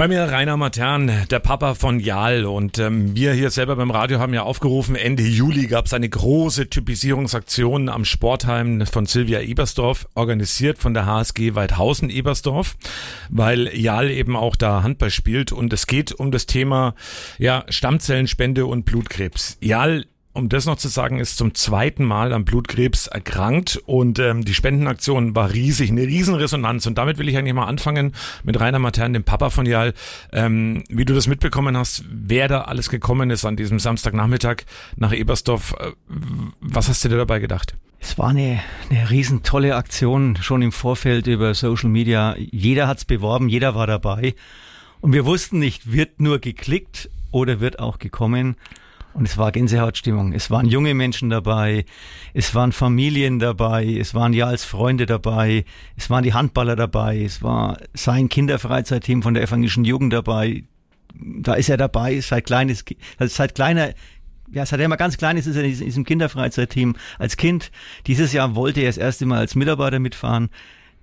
Bei 0.00 0.08
mir 0.08 0.22
Rainer 0.32 0.56
Matern, 0.56 1.26
der 1.30 1.40
Papa 1.40 1.74
von 1.74 2.00
Jal. 2.00 2.46
Und 2.46 2.78
ähm, 2.78 3.14
wir 3.14 3.34
hier 3.34 3.50
selber 3.50 3.76
beim 3.76 3.90
Radio 3.90 4.18
haben 4.18 4.32
ja 4.32 4.44
aufgerufen, 4.44 4.96
Ende 4.96 5.22
Juli 5.24 5.66
gab 5.66 5.84
es 5.84 5.92
eine 5.92 6.08
große 6.08 6.70
Typisierungsaktion 6.70 7.90
am 7.90 8.06
Sportheim 8.06 8.86
von 8.86 9.04
Silvia 9.04 9.42
Ebersdorf, 9.42 10.08
organisiert 10.14 10.78
von 10.78 10.94
der 10.94 11.04
HSG 11.04 11.54
Weidhausen-Ebersdorf, 11.54 12.78
weil 13.28 13.76
Jal 13.76 14.10
eben 14.10 14.36
auch 14.36 14.56
da 14.56 14.82
Handball 14.82 15.10
spielt. 15.10 15.52
Und 15.52 15.70
es 15.74 15.86
geht 15.86 16.12
um 16.12 16.30
das 16.30 16.46
Thema 16.46 16.94
ja, 17.36 17.66
Stammzellenspende 17.68 18.64
und 18.64 18.86
Blutkrebs. 18.86 19.58
Jal 19.60 20.06
um 20.32 20.48
das 20.48 20.66
noch 20.66 20.76
zu 20.76 20.88
sagen, 20.88 21.18
ist 21.18 21.36
zum 21.36 21.54
zweiten 21.54 22.04
Mal 22.04 22.32
am 22.32 22.44
Blutkrebs 22.44 23.08
erkrankt 23.08 23.80
und 23.86 24.18
ähm, 24.20 24.44
die 24.44 24.54
Spendenaktion 24.54 25.34
war 25.34 25.52
riesig, 25.52 25.90
eine 25.90 26.02
Riesenresonanz 26.02 26.86
und 26.86 26.98
damit 26.98 27.18
will 27.18 27.28
ich 27.28 27.36
eigentlich 27.36 27.54
mal 27.54 27.66
anfangen 27.66 28.12
mit 28.44 28.60
Rainer 28.60 28.78
Matern, 28.78 29.12
dem 29.12 29.24
Papa 29.24 29.50
von 29.50 29.66
Jal, 29.66 29.92
ähm, 30.32 30.84
wie 30.88 31.04
du 31.04 31.14
das 31.14 31.26
mitbekommen 31.26 31.76
hast, 31.76 32.04
wer 32.08 32.46
da 32.46 32.62
alles 32.62 32.90
gekommen 32.90 33.30
ist 33.30 33.44
an 33.44 33.56
diesem 33.56 33.80
Samstagnachmittag 33.80 34.58
nach 34.96 35.12
Ebersdorf. 35.12 35.74
Äh, 35.78 35.92
was 36.60 36.88
hast 36.88 37.04
du 37.04 37.08
dir 37.08 37.16
dabei 37.16 37.40
gedacht? 37.40 37.74
Es 37.98 38.16
war 38.16 38.28
eine, 38.28 38.60
eine 38.88 39.10
riesen 39.10 39.42
tolle 39.42 39.74
Aktion 39.74 40.36
schon 40.40 40.62
im 40.62 40.72
Vorfeld 40.72 41.26
über 41.26 41.54
Social 41.54 41.90
Media. 41.90 42.36
Jeder 42.38 42.86
hat's 42.86 43.04
beworben, 43.04 43.48
jeder 43.48 43.74
war 43.74 43.86
dabei 43.86 44.34
und 45.00 45.12
wir 45.12 45.26
wussten 45.26 45.58
nicht, 45.58 45.92
wird 45.92 46.20
nur 46.20 46.38
geklickt 46.38 47.10
oder 47.30 47.60
wird 47.60 47.78
auch 47.78 47.98
gekommen. 47.98 48.56
Und 49.12 49.26
es 49.26 49.36
war 49.36 49.50
Gänsehautstimmung. 49.50 50.32
Es 50.32 50.50
waren 50.50 50.66
junge 50.66 50.94
Menschen 50.94 51.30
dabei, 51.30 51.84
es 52.32 52.54
waren 52.54 52.72
Familien 52.72 53.38
dabei, 53.38 53.84
es 53.86 54.14
waren 54.14 54.32
ja 54.32 54.46
als 54.46 54.64
Freunde 54.64 55.06
dabei, 55.06 55.64
es 55.96 56.10
waren 56.10 56.22
die 56.22 56.32
Handballer 56.32 56.76
dabei, 56.76 57.22
es 57.22 57.42
war 57.42 57.78
sein 57.92 58.28
Kinderfreizeitteam 58.28 59.22
von 59.22 59.34
der 59.34 59.42
evangelischen 59.42 59.84
Jugend 59.84 60.12
dabei. 60.12 60.64
Da 61.14 61.54
ist 61.54 61.68
er 61.68 61.76
dabei, 61.76 62.20
seit 62.20 62.46
kleines, 62.46 62.84
also 63.18 63.34
seit 63.34 63.56
kleiner, 63.56 63.90
ja, 64.52 64.64
seit 64.64 64.78
er 64.78 64.86
immer 64.86 64.96
ganz 64.96 65.18
klein 65.18 65.36
ist, 65.36 65.46
ist 65.46 65.56
er 65.56 65.64
in 65.64 65.76
diesem 65.76 66.04
Kinderfreizeitteam 66.04 66.94
als 67.18 67.36
Kind. 67.36 67.72
Dieses 68.06 68.32
Jahr 68.32 68.54
wollte 68.54 68.80
er 68.80 68.86
das 68.86 68.96
erste 68.96 69.26
Mal 69.26 69.38
als 69.38 69.56
Mitarbeiter 69.56 69.98
mitfahren, 69.98 70.50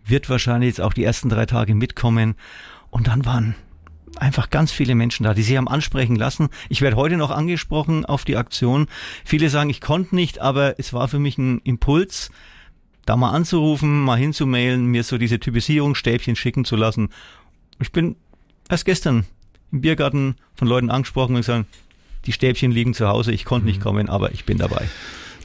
wird 0.05 0.29
wahrscheinlich 0.29 0.69
jetzt 0.69 0.81
auch 0.81 0.93
die 0.93 1.03
ersten 1.03 1.27
drei 1.27 1.45
Tage 1.45 1.75
mitkommen. 1.75 2.35
Und 2.89 3.07
dann 3.07 3.25
waren 3.25 3.55
einfach 4.17 4.49
ganz 4.49 4.71
viele 4.71 4.95
Menschen 4.95 5.23
da, 5.23 5.33
die 5.33 5.43
sich 5.43 5.57
haben 5.57 5.67
ansprechen 5.67 6.15
lassen. 6.15 6.49
Ich 6.69 6.81
werde 6.81 6.95
heute 6.95 7.17
noch 7.17 7.31
angesprochen 7.31 8.05
auf 8.05 8.25
die 8.25 8.37
Aktion. 8.37 8.87
Viele 9.25 9.49
sagen, 9.49 9.69
ich 9.69 9.81
konnte 9.81 10.15
nicht, 10.15 10.39
aber 10.39 10.79
es 10.79 10.93
war 10.93 11.07
für 11.07 11.19
mich 11.19 11.37
ein 11.37 11.59
Impuls, 11.63 12.31
da 13.05 13.15
mal 13.15 13.31
anzurufen, 13.31 14.01
mal 14.01 14.17
hinzumailen, 14.17 14.85
mir 14.85 15.03
so 15.03 15.17
diese 15.17 15.39
Typisierungsstäbchen 15.39 16.35
schicken 16.35 16.65
zu 16.65 16.75
lassen. 16.75 17.09
Ich 17.79 17.91
bin 17.91 18.15
erst 18.69 18.85
gestern 18.85 19.25
im 19.71 19.81
Biergarten 19.81 20.35
von 20.55 20.67
Leuten 20.67 20.89
angesprochen 20.89 21.35
und 21.35 21.41
gesagt, 21.41 21.65
die 22.25 22.33
Stäbchen 22.33 22.71
liegen 22.71 22.93
zu 22.93 23.07
Hause, 23.07 23.31
ich 23.31 23.45
konnte 23.45 23.67
nicht 23.67 23.79
mhm. 23.79 23.83
kommen, 23.83 24.09
aber 24.09 24.31
ich 24.33 24.43
bin 24.43 24.57
dabei 24.57 24.87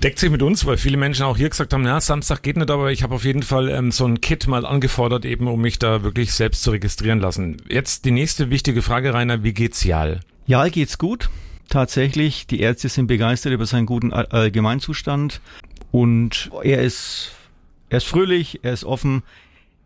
deckt 0.02 0.18
sich 0.18 0.30
mit 0.30 0.42
uns, 0.42 0.66
weil 0.66 0.76
viele 0.76 0.96
Menschen 0.96 1.24
auch 1.24 1.36
hier 1.36 1.48
gesagt 1.48 1.72
haben, 1.72 1.86
ja, 1.86 2.00
Samstag 2.00 2.42
geht 2.42 2.56
nicht, 2.56 2.70
aber 2.70 2.90
ich 2.90 3.02
habe 3.02 3.14
auf 3.14 3.24
jeden 3.24 3.42
Fall 3.42 3.68
ähm, 3.68 3.92
so 3.92 4.04
ein 4.04 4.20
Kit 4.20 4.46
mal 4.48 4.66
angefordert, 4.66 5.24
eben 5.24 5.46
um 5.46 5.60
mich 5.60 5.78
da 5.78 6.02
wirklich 6.02 6.32
selbst 6.32 6.62
zu 6.62 6.72
registrieren 6.72 7.20
lassen. 7.20 7.58
Jetzt 7.68 8.04
die 8.04 8.10
nächste 8.10 8.50
wichtige 8.50 8.82
Frage, 8.82 9.14
Rainer, 9.14 9.44
wie 9.44 9.52
geht's 9.52 9.84
Jal? 9.84 10.20
Jal 10.46 10.70
geht's 10.70 10.98
gut. 10.98 11.30
Tatsächlich, 11.68 12.46
die 12.46 12.60
Ärzte 12.60 12.88
sind 12.88 13.06
begeistert 13.06 13.52
über 13.52 13.64
seinen 13.64 13.86
guten 13.86 14.12
Allgemeinzustand 14.12 15.40
und 15.90 16.50
er 16.62 16.82
ist, 16.82 17.32
er 17.88 17.98
ist 17.98 18.06
fröhlich, 18.06 18.60
er 18.62 18.72
ist 18.72 18.84
offen. 18.84 19.22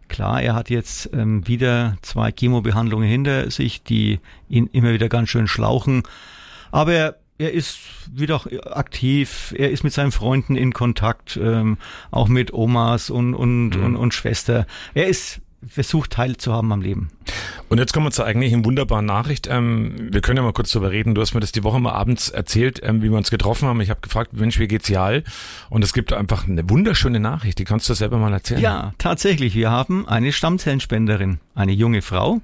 Klar, 0.08 0.40
er 0.40 0.54
hat 0.54 0.70
jetzt 0.70 1.10
ähm, 1.12 1.46
wieder 1.46 1.98
zwei 2.00 2.32
Chemobehandlungen 2.32 3.08
hinter 3.08 3.50
sich, 3.50 3.82
die 3.82 4.20
ihn 4.48 4.68
immer 4.72 4.92
wieder 4.92 5.08
ganz 5.08 5.28
schön 5.28 5.46
schlauchen. 5.46 6.04
Aber 6.70 7.16
er 7.38 7.52
ist 7.52 7.78
wieder 8.12 8.40
aktiv, 8.76 9.54
er 9.56 9.70
ist 9.70 9.84
mit 9.84 9.92
seinen 9.92 10.12
Freunden 10.12 10.56
in 10.56 10.72
Kontakt, 10.72 11.38
ähm, 11.42 11.78
auch 12.10 12.28
mit 12.28 12.52
Omas 12.52 13.10
und, 13.10 13.34
und, 13.34 13.70
mhm. 13.70 13.84
und, 13.84 13.96
und 13.96 14.14
Schwester. 14.14 14.66
Er 14.94 15.06
ist 15.06 15.40
versucht 15.68 16.12
teilzuhaben 16.12 16.70
am 16.72 16.80
Leben. 16.80 17.08
Und 17.68 17.78
jetzt 17.78 17.92
kommen 17.92 18.06
wir 18.06 18.10
zur 18.10 18.24
eigentlichen 18.24 18.64
wunderbaren 18.64 19.06
Nachricht. 19.06 19.48
Ähm, 19.50 19.94
wir 20.12 20.20
können 20.20 20.36
ja 20.36 20.42
mal 20.42 20.52
kurz 20.52 20.70
darüber 20.70 20.90
reden. 20.90 21.14
Du 21.14 21.20
hast 21.20 21.34
mir 21.34 21.40
das 21.40 21.52
die 21.52 21.64
Woche 21.64 21.80
mal 21.80 21.92
abends 21.92 22.28
erzählt, 22.28 22.80
ähm, 22.82 23.02
wie 23.02 23.10
wir 23.10 23.16
uns 23.16 23.30
getroffen 23.30 23.66
haben. 23.66 23.80
Ich 23.80 23.90
habe 23.90 24.00
gefragt, 24.00 24.32
Mensch, 24.32 24.58
wie 24.58 24.68
geht's 24.68 24.88
Jal? 24.88 25.24
Und 25.68 25.82
es 25.82 25.92
gibt 25.92 26.12
einfach 26.12 26.46
eine 26.46 26.68
wunderschöne 26.68 27.20
Nachricht. 27.20 27.58
Die 27.58 27.64
kannst 27.64 27.88
du 27.88 27.94
selber 27.94 28.18
mal 28.18 28.32
erzählen. 28.32 28.60
Ja, 28.60 28.92
tatsächlich. 28.98 29.54
Wir 29.54 29.70
haben 29.70 30.06
eine 30.06 30.32
Stammzellenspenderin, 30.32 31.40
eine 31.54 31.72
junge 31.72 32.02
Frau, 32.02 32.40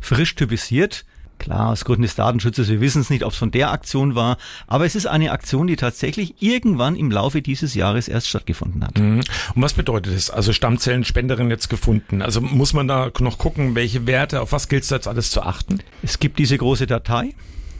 frisch 0.00 0.34
typisiert, 0.34 1.04
Klar, 1.38 1.70
aus 1.70 1.84
Gründen 1.84 2.02
des 2.02 2.14
Datenschutzes, 2.14 2.68
wir 2.68 2.80
wissen 2.80 3.02
es 3.02 3.10
nicht, 3.10 3.22
ob 3.22 3.32
es 3.32 3.38
von 3.38 3.50
der 3.50 3.70
Aktion 3.70 4.14
war, 4.14 4.38
aber 4.66 4.86
es 4.86 4.94
ist 4.94 5.06
eine 5.06 5.32
Aktion, 5.32 5.66
die 5.66 5.76
tatsächlich 5.76 6.34
irgendwann 6.40 6.96
im 6.96 7.10
Laufe 7.10 7.42
dieses 7.42 7.74
Jahres 7.74 8.08
erst 8.08 8.28
stattgefunden 8.28 8.82
hat. 8.84 8.98
Mhm. 8.98 9.20
Und 9.54 9.62
was 9.62 9.74
bedeutet 9.74 10.14
das? 10.14 10.30
Also 10.30 10.52
Stammzellenspenderin 10.52 11.50
jetzt 11.50 11.68
gefunden. 11.68 12.22
Also 12.22 12.40
muss 12.40 12.72
man 12.72 12.88
da 12.88 13.10
noch 13.20 13.38
gucken, 13.38 13.74
welche 13.74 14.06
Werte, 14.06 14.40
auf 14.40 14.52
was 14.52 14.68
gilt 14.68 14.84
es 14.84 14.90
jetzt 14.90 15.08
alles 15.08 15.30
zu 15.30 15.42
achten? 15.42 15.80
Es 16.02 16.18
gibt 16.18 16.38
diese 16.38 16.56
große 16.56 16.86
Datei. 16.86 17.34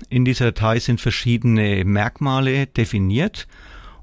In 0.08 0.24
dieser 0.24 0.46
Datei 0.46 0.78
sind 0.78 1.00
verschiedene 1.00 1.84
Merkmale 1.84 2.66
definiert. 2.66 3.46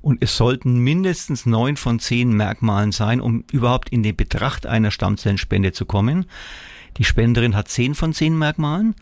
Und 0.02 0.22
es 0.22 0.36
sollten 0.36 0.80
mindestens 0.80 1.46
neun 1.46 1.78
von 1.78 1.98
zehn 1.98 2.34
Merkmalen 2.34 2.92
sein, 2.92 3.22
um 3.22 3.46
überhaupt 3.54 3.88
in 3.88 4.04
den 4.04 4.18
Betracht 4.18 4.66
einer 4.66 4.92
Stammzellenspende 4.92 5.72
zu 5.72 5.86
kommen. 5.86 6.26
Die 6.98 7.06
Spenderin 7.06 7.56
hat 7.56 7.70
zehn 7.70 7.96
von 7.96 8.12
zehn 8.12 8.38
Merkmalen. 8.38 8.96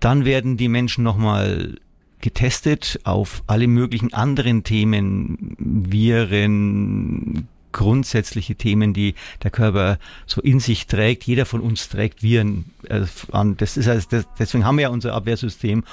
Dann 0.00 0.24
werden 0.24 0.56
die 0.56 0.68
Menschen 0.68 1.04
nochmal 1.04 1.76
getestet 2.20 3.00
auf 3.04 3.42
alle 3.46 3.68
möglichen 3.68 4.12
anderen 4.12 4.64
Themen, 4.64 5.56
Viren, 5.58 7.48
grundsätzliche 7.72 8.56
Themen, 8.56 8.92
die 8.92 9.14
der 9.42 9.50
Körper 9.50 9.98
so 10.26 10.40
in 10.40 10.60
sich 10.60 10.86
trägt. 10.86 11.24
Jeder 11.24 11.46
von 11.46 11.60
uns 11.60 11.88
trägt 11.88 12.22
Viren 12.22 12.66
äh, 12.88 13.04
an. 13.30 13.56
Das 13.56 13.76
ist 13.76 13.88
also, 13.88 14.22
deswegen 14.38 14.64
haben 14.64 14.78
wir 14.78 14.82
ja 14.82 14.88
unser 14.88 15.14
Abwehrsystem. 15.14 15.84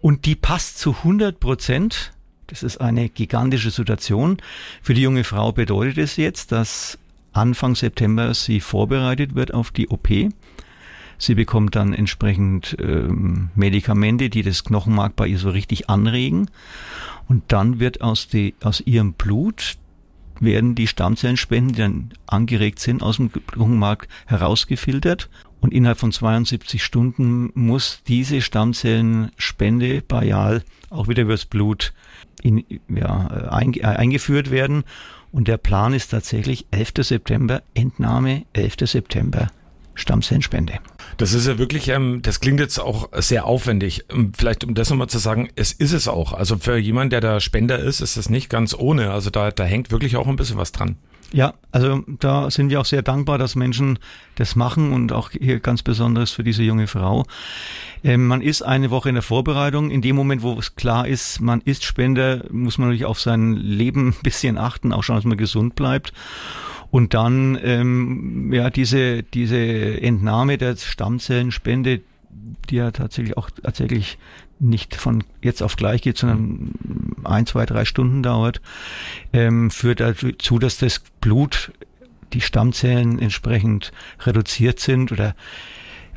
Und 0.00 0.26
die 0.26 0.34
passt 0.34 0.78
zu 0.78 0.96
100 0.96 1.40
Prozent. 1.40 2.12
Das 2.46 2.62
ist 2.62 2.80
eine 2.80 3.08
gigantische 3.08 3.70
Situation. 3.70 4.38
Für 4.82 4.94
die 4.94 5.02
junge 5.02 5.24
Frau 5.24 5.52
bedeutet 5.52 5.98
es 5.98 6.16
jetzt, 6.16 6.52
dass 6.52 6.98
Anfang 7.32 7.74
September 7.74 8.32
sie 8.34 8.60
vorbereitet 8.60 9.34
wird 9.34 9.52
auf 9.52 9.70
die 9.70 9.88
OP. 9.88 10.08
Sie 11.18 11.34
bekommt 11.34 11.74
dann 11.74 11.92
entsprechend 11.92 12.76
ähm, 12.80 13.50
Medikamente, 13.56 14.30
die 14.30 14.42
das 14.42 14.62
Knochenmark 14.64 15.16
bei 15.16 15.26
ihr 15.26 15.38
so 15.38 15.50
richtig 15.50 15.90
anregen. 15.90 16.48
Und 17.28 17.42
dann 17.48 17.80
wird 17.80 18.00
aus, 18.00 18.28
die, 18.28 18.54
aus 18.62 18.80
ihrem 18.80 19.12
Blut 19.14 19.76
werden 20.40 20.76
die 20.76 20.86
Stammzellenspenden, 20.86 21.72
die 21.72 21.78
dann 21.80 22.12
angeregt 22.26 22.78
sind, 22.78 23.02
aus 23.02 23.16
dem 23.16 23.32
Knochenmark 23.32 24.06
herausgefiltert. 24.26 25.28
Und 25.60 25.74
innerhalb 25.74 25.98
von 25.98 26.12
72 26.12 26.84
Stunden 26.84 27.50
muss 27.54 28.02
diese 28.06 28.40
Stammzellenspende 28.40 30.02
Bayal 30.02 30.62
auch 30.88 31.08
wieder 31.08 31.24
übers 31.24 31.46
Blut 31.46 31.92
in, 32.40 32.64
ja, 32.88 33.26
ein, 33.50 33.74
eingeführt 33.82 34.52
werden. 34.52 34.84
Und 35.32 35.48
der 35.48 35.58
Plan 35.58 35.92
ist 35.92 36.08
tatsächlich 36.08 36.66
11. 36.70 36.92
September, 37.00 37.62
Entnahme 37.74 38.44
11. 38.52 38.76
September 38.84 39.48
Stammzellenspende. 39.98 40.74
Das 41.16 41.34
ist 41.34 41.46
ja 41.46 41.58
wirklich, 41.58 41.88
ähm, 41.88 42.20
das 42.22 42.40
klingt 42.40 42.60
jetzt 42.60 42.78
auch 42.78 43.08
sehr 43.16 43.44
aufwendig. 43.44 44.04
Ähm, 44.10 44.32
vielleicht 44.36 44.64
um 44.64 44.74
das 44.74 44.90
nochmal 44.90 45.08
zu 45.08 45.18
sagen, 45.18 45.48
es 45.56 45.72
ist 45.72 45.92
es 45.92 46.08
auch. 46.08 46.32
Also 46.32 46.56
für 46.56 46.76
jemanden, 46.76 47.10
der 47.10 47.20
da 47.20 47.40
Spender 47.40 47.78
ist, 47.78 48.00
ist 48.00 48.16
es 48.16 48.30
nicht 48.30 48.48
ganz 48.48 48.74
ohne. 48.74 49.10
Also 49.10 49.30
da, 49.30 49.50
da 49.50 49.64
hängt 49.64 49.90
wirklich 49.90 50.16
auch 50.16 50.28
ein 50.28 50.36
bisschen 50.36 50.56
was 50.56 50.72
dran. 50.72 50.96
Ja, 51.30 51.52
also 51.72 52.04
da 52.06 52.50
sind 52.50 52.70
wir 52.70 52.80
auch 52.80 52.86
sehr 52.86 53.02
dankbar, 53.02 53.36
dass 53.36 53.54
Menschen 53.54 53.98
das 54.36 54.56
machen 54.56 54.92
und 54.92 55.12
auch 55.12 55.30
hier 55.30 55.60
ganz 55.60 55.82
besonders 55.82 56.30
für 56.30 56.42
diese 56.42 56.62
junge 56.62 56.86
Frau. 56.86 57.26
Ähm, 58.02 58.26
man 58.26 58.40
ist 58.40 58.62
eine 58.62 58.90
Woche 58.90 59.10
in 59.10 59.14
der 59.14 59.22
Vorbereitung. 59.22 59.90
In 59.90 60.00
dem 60.00 60.16
Moment, 60.16 60.42
wo 60.42 60.58
es 60.58 60.74
klar 60.74 61.06
ist, 61.06 61.40
man 61.40 61.60
ist 61.60 61.84
Spender, 61.84 62.44
muss 62.50 62.78
man 62.78 62.88
natürlich 62.88 63.04
auf 63.04 63.20
sein 63.20 63.52
Leben 63.54 64.08
ein 64.08 64.22
bisschen 64.22 64.56
achten, 64.56 64.92
auch 64.92 65.02
schon, 65.02 65.16
dass 65.16 65.24
man 65.24 65.36
gesund 65.36 65.74
bleibt. 65.74 66.14
Und 66.90 67.14
dann 67.14 67.58
ähm, 67.62 68.52
ja 68.52 68.70
diese 68.70 69.22
diese 69.22 69.58
Entnahme 70.00 70.58
der 70.58 70.76
Stammzellenspende, 70.76 72.00
die 72.70 72.76
ja 72.76 72.90
tatsächlich 72.90 73.36
auch 73.36 73.50
tatsächlich 73.50 74.18
nicht 74.60 74.96
von 74.96 75.24
jetzt 75.42 75.62
auf 75.62 75.76
gleich 75.76 76.02
geht, 76.02 76.18
sondern 76.18 76.72
ein, 77.24 77.46
zwei, 77.46 77.66
drei 77.66 77.84
Stunden 77.84 78.22
dauert, 78.22 78.60
ähm, 79.32 79.70
führt 79.70 80.00
dazu, 80.00 80.58
dass 80.58 80.78
das 80.78 81.00
Blut, 81.20 81.72
die 82.32 82.40
Stammzellen 82.40 83.18
entsprechend 83.18 83.92
reduziert 84.20 84.80
sind 84.80 85.12
oder 85.12 85.34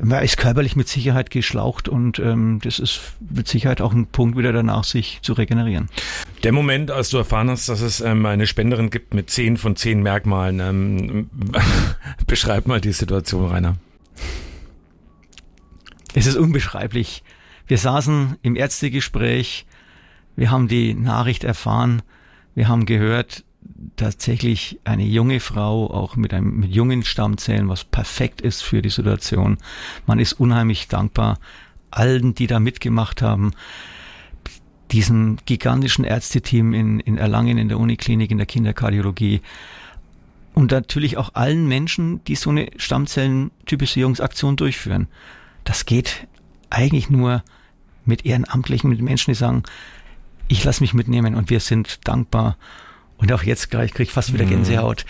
man 0.00 0.22
ist 0.22 0.36
körperlich 0.36 0.76
mit 0.76 0.88
Sicherheit 0.88 1.30
geschlaucht 1.30 1.88
und 1.88 2.18
ähm, 2.18 2.60
das 2.62 2.78
ist 2.78 3.00
mit 3.20 3.48
Sicherheit 3.48 3.80
auch 3.80 3.92
ein 3.92 4.06
Punkt 4.06 4.36
wieder 4.36 4.52
danach, 4.52 4.84
sich 4.84 5.20
zu 5.22 5.32
regenerieren. 5.32 5.88
Der 6.42 6.52
Moment, 6.52 6.90
als 6.90 7.10
du 7.10 7.18
erfahren 7.18 7.50
hast, 7.50 7.68
dass 7.68 7.80
es 7.80 8.00
ähm, 8.00 8.26
eine 8.26 8.46
Spenderin 8.46 8.90
gibt 8.90 9.14
mit 9.14 9.30
zehn 9.30 9.56
von 9.56 9.76
zehn 9.76 10.02
Merkmalen, 10.02 10.60
ähm, 10.60 11.30
beschreib 12.26 12.66
mal 12.66 12.80
die 12.80 12.92
Situation, 12.92 13.50
Rainer. 13.50 13.76
Es 16.14 16.26
ist 16.26 16.36
unbeschreiblich. 16.36 17.22
Wir 17.66 17.78
saßen 17.78 18.36
im 18.42 18.56
Ärztegespräch, 18.56 19.66
wir 20.36 20.50
haben 20.50 20.68
die 20.68 20.94
Nachricht 20.94 21.44
erfahren, 21.44 22.02
wir 22.54 22.68
haben 22.68 22.86
gehört, 22.86 23.44
tatsächlich 23.96 24.80
eine 24.84 25.04
junge 25.04 25.40
Frau, 25.40 25.90
auch 25.90 26.16
mit 26.16 26.32
einem 26.34 26.60
mit 26.60 26.74
jungen 26.74 27.04
Stammzellen, 27.04 27.68
was 27.68 27.84
perfekt 27.84 28.40
ist 28.40 28.62
für 28.62 28.82
die 28.82 28.90
Situation. 28.90 29.58
Man 30.06 30.18
ist 30.18 30.34
unheimlich 30.34 30.88
dankbar 30.88 31.38
allen, 31.90 32.34
die 32.34 32.46
da 32.46 32.60
mitgemacht 32.60 33.22
haben, 33.22 33.52
diesem 34.90 35.38
gigantischen 35.46 36.04
Ärzteteam 36.04 36.74
in, 36.74 37.00
in 37.00 37.16
Erlangen 37.16 37.58
in 37.58 37.68
der 37.68 37.78
Uniklinik 37.78 38.30
in 38.30 38.38
der 38.38 38.46
Kinderkardiologie 38.46 39.40
und 40.54 40.70
natürlich 40.70 41.16
auch 41.16 41.30
allen 41.34 41.66
Menschen, 41.66 42.22
die 42.24 42.34
so 42.34 42.50
eine 42.50 42.70
Stammzellentypisierungsaktion 42.76 44.56
durchführen. 44.56 45.08
Das 45.64 45.86
geht 45.86 46.26
eigentlich 46.68 47.08
nur 47.08 47.42
mit 48.04 48.26
Ehrenamtlichen, 48.26 48.90
mit 48.90 49.00
Menschen, 49.00 49.30
die 49.30 49.36
sagen, 49.36 49.62
ich 50.48 50.64
lasse 50.64 50.82
mich 50.82 50.92
mitnehmen 50.92 51.34
und 51.34 51.50
wir 51.50 51.60
sind 51.60 52.06
dankbar. 52.06 52.56
Und 53.22 53.32
auch 53.32 53.44
jetzt 53.44 53.70
gleich 53.70 53.92
kriege 53.92 54.04
ich 54.04 54.12
fast 54.12 54.34
wieder 54.34 54.44
mhm. 54.44 54.50
Gänsehaut. 54.50 55.06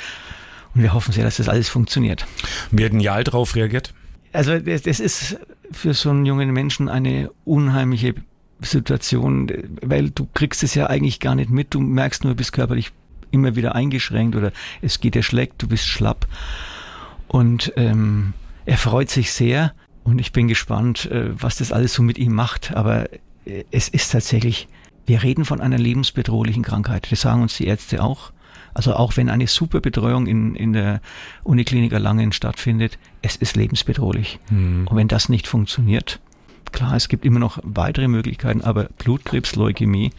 Und 0.74 0.82
wir 0.82 0.94
hoffen 0.94 1.12
sehr, 1.12 1.24
dass 1.24 1.38
das 1.38 1.48
alles 1.48 1.68
funktioniert. 1.68 2.26
Wie 2.70 2.84
hat 2.84 2.92
ein 2.92 3.00
Jahr 3.00 3.24
drauf 3.24 3.56
reagiert? 3.56 3.92
Also 4.32 4.58
das, 4.58 4.86
ist 4.86 5.38
für 5.70 5.92
so 5.94 6.10
einen 6.10 6.24
jungen 6.24 6.52
Menschen 6.52 6.88
eine 6.88 7.30
unheimliche 7.44 8.14
Situation, 8.60 9.50
weil 9.82 10.10
du 10.10 10.28
kriegst 10.32 10.62
es 10.62 10.74
ja 10.74 10.86
eigentlich 10.86 11.20
gar 11.20 11.34
nicht 11.34 11.50
mit. 11.50 11.74
Du 11.74 11.80
merkst 11.80 12.24
nur, 12.24 12.32
du 12.32 12.36
bist 12.36 12.52
körperlich 12.52 12.92
immer 13.30 13.56
wieder 13.56 13.74
eingeschränkt 13.74 14.36
oder 14.36 14.52
es 14.80 15.00
geht 15.00 15.14
dir 15.14 15.22
schlecht, 15.22 15.54
du 15.58 15.68
bist 15.68 15.86
schlapp. 15.86 16.26
Und 17.28 17.72
ähm, 17.76 18.34
er 18.66 18.76
freut 18.76 19.10
sich 19.10 19.32
sehr 19.32 19.72
und 20.04 20.18
ich 20.18 20.32
bin 20.32 20.48
gespannt, 20.48 21.10
äh, 21.10 21.30
was 21.32 21.56
das 21.56 21.72
alles 21.72 21.94
so 21.94 22.02
mit 22.02 22.18
ihm 22.18 22.34
macht. 22.34 22.74
Aber 22.74 23.08
äh, 23.44 23.64
es 23.70 23.88
ist 23.88 24.12
tatsächlich, 24.12 24.68
wir 25.06 25.22
reden 25.22 25.44
von 25.44 25.60
einer 25.60 25.78
lebensbedrohlichen 25.78 26.62
Krankheit. 26.62 27.10
Das 27.10 27.20
sagen 27.22 27.42
uns 27.42 27.56
die 27.56 27.66
Ärzte 27.66 28.02
auch. 28.02 28.32
Also 28.74 28.94
auch 28.94 29.16
wenn 29.16 29.28
eine 29.28 29.46
super 29.46 29.80
Betreuung 29.80 30.26
in, 30.26 30.54
in 30.54 30.72
der 30.72 31.00
Uniklinik 31.44 31.92
Erlangen 31.92 32.32
stattfindet, 32.32 32.98
es 33.20 33.36
ist 33.36 33.56
lebensbedrohlich. 33.56 34.38
Mhm. 34.50 34.86
Und 34.88 34.96
wenn 34.96 35.08
das 35.08 35.28
nicht 35.28 35.46
funktioniert, 35.46 36.20
klar, 36.72 36.96
es 36.96 37.08
gibt 37.08 37.24
immer 37.24 37.38
noch 37.38 37.58
weitere 37.62 38.08
Möglichkeiten, 38.08 38.62
aber 38.62 38.84
Blutkrebs, 38.98 39.56
Leukämie 39.56 40.12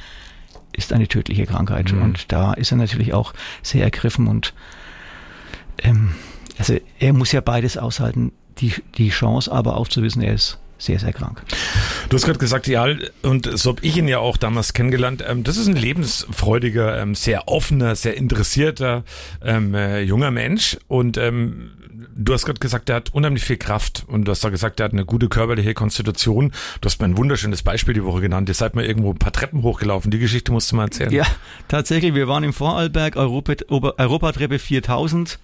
ist 0.72 0.94
eine 0.94 1.08
tödliche 1.08 1.46
Krankheit. 1.46 1.94
Mhm. 1.94 2.02
Und 2.02 2.32
da 2.32 2.54
ist 2.54 2.72
er 2.72 2.78
natürlich 2.78 3.14
auch 3.14 3.34
sehr 3.64 3.84
ergriffen 3.84 4.28
und 4.28 4.54
ähm, 5.80 6.14
also 6.58 6.78
er 7.00 7.14
muss 7.14 7.32
ja 7.32 7.42
beides 7.42 7.78
aushalten, 7.78 8.32
die, 8.60 8.74
die 8.98 9.10
Chance 9.10 9.52
aber 9.52 9.78
auch 9.78 9.88
zu 9.88 10.04
wissen, 10.04 10.22
er 10.22 10.36
ist 10.36 10.60
sehr, 10.84 11.00
sehr 11.00 11.14
krank. 11.14 11.42
Du 12.10 12.16
hast 12.16 12.26
gerade 12.26 12.40
gesagt, 12.40 12.68
ja, 12.68 12.86
und 13.22 13.50
so 13.58 13.72
habe 13.72 13.82
ich 13.82 13.98
ihn 13.98 14.08
ja 14.08 14.20
auch 14.20 14.38
damals 14.38 14.74
kennengelernt. 14.74 15.24
Ähm, 15.28 15.44
das 15.44 15.58
ist 15.58 15.68
ein 15.68 15.76
lebensfreudiger, 15.76 17.02
ähm, 17.02 17.16
sehr 17.16 17.48
offener, 17.48 17.96
sehr 17.96 18.18
interessierter 18.18 19.04
ähm, 19.44 19.74
äh, 19.74 20.02
junger 20.02 20.32
Mensch. 20.32 20.78
Und 20.88 21.18
ähm, 21.18 21.72
du 22.16 22.34
hast 22.34 22.46
gerade 22.46 22.60
gesagt, 22.60 22.90
er 22.90 22.98
hat 22.98 23.14
unheimlich 23.14 23.44
viel 23.44 23.58
Kraft. 23.58 24.04
Und 24.08 24.26
du 24.26 24.32
hast 24.32 24.44
da 24.44 24.50
gesagt, 24.50 24.80
er 24.80 24.86
hat 24.86 24.94
eine 24.94 25.06
gute 25.06 25.30
körperliche 25.30 25.74
Konstitution. 25.74 26.52
Du 26.82 26.88
hast 26.88 27.00
mir 27.00 27.06
ein 27.06 27.18
wunderschönes 27.18 27.64
Beispiel 27.64 27.94
die 27.94 28.04
Woche 28.04 28.22
genannt. 28.22 28.50
Ihr 28.50 28.56
seid 28.56 28.76
mal 28.76 28.86
irgendwo 28.86 29.12
ein 29.12 29.20
paar 29.20 29.32
Treppen 29.32 29.64
hochgelaufen. 29.64 30.12
Die 30.12 30.20
Geschichte 30.20 30.52
musst 30.52 30.72
du 30.72 30.76
mal 30.76 30.86
erzählen. 30.86 31.12
Ja, 31.12 31.26
tatsächlich. 31.68 32.14
Wir 32.14 32.28
waren 32.28 32.44
im 32.44 32.54
Vorarlberg, 32.54 33.16
Europa, 33.16 33.54
Europatreppe 33.98 34.60
4000 34.60 35.40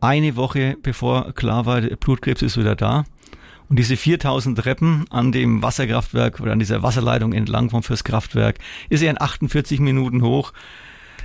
eine 0.00 0.36
Woche 0.36 0.76
bevor 0.82 1.32
klar 1.32 1.66
war, 1.66 1.80
Blutkrebs 1.80 2.42
ist 2.42 2.58
wieder 2.58 2.76
da. 2.76 3.04
Und 3.74 3.78
diese 3.80 3.96
4000 3.96 4.56
Treppen 4.56 5.04
an 5.10 5.32
dem 5.32 5.60
Wasserkraftwerk 5.60 6.38
oder 6.38 6.52
an 6.52 6.60
dieser 6.60 6.84
Wasserleitung 6.84 7.32
entlang 7.32 7.70
vom 7.70 7.82
Fürstkraftwerk 7.82 8.60
ist 8.88 9.02
er 9.02 9.10
in 9.10 9.20
48 9.20 9.80
Minuten 9.80 10.22
hoch. 10.22 10.52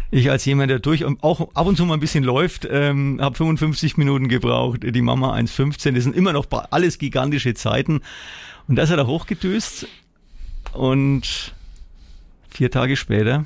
Ich 0.10 0.32
als 0.32 0.46
jemand, 0.46 0.72
der 0.72 0.80
durch 0.80 1.06
auch 1.06 1.54
ab 1.54 1.68
und 1.68 1.76
zu 1.76 1.86
mal 1.86 1.94
ein 1.94 2.00
bisschen 2.00 2.24
läuft, 2.24 2.68
ähm, 2.68 3.20
habe 3.22 3.36
55 3.36 3.98
Minuten 3.98 4.30
gebraucht. 4.30 4.80
Die 4.82 5.02
Mama 5.04 5.36
1,15. 5.36 5.92
Das 5.92 6.06
sind 6.06 6.16
immer 6.16 6.34
noch 6.34 6.48
alles 6.72 6.98
gigantische 6.98 7.54
Zeiten. 7.54 8.02
Und 8.68 8.78
da 8.78 8.82
ist 8.82 8.90
er 8.90 8.98
da 8.98 9.06
hochgedöst 9.06 9.88
und 10.74 11.54
vier 12.50 12.72
Tage 12.72 12.96
später 12.96 13.46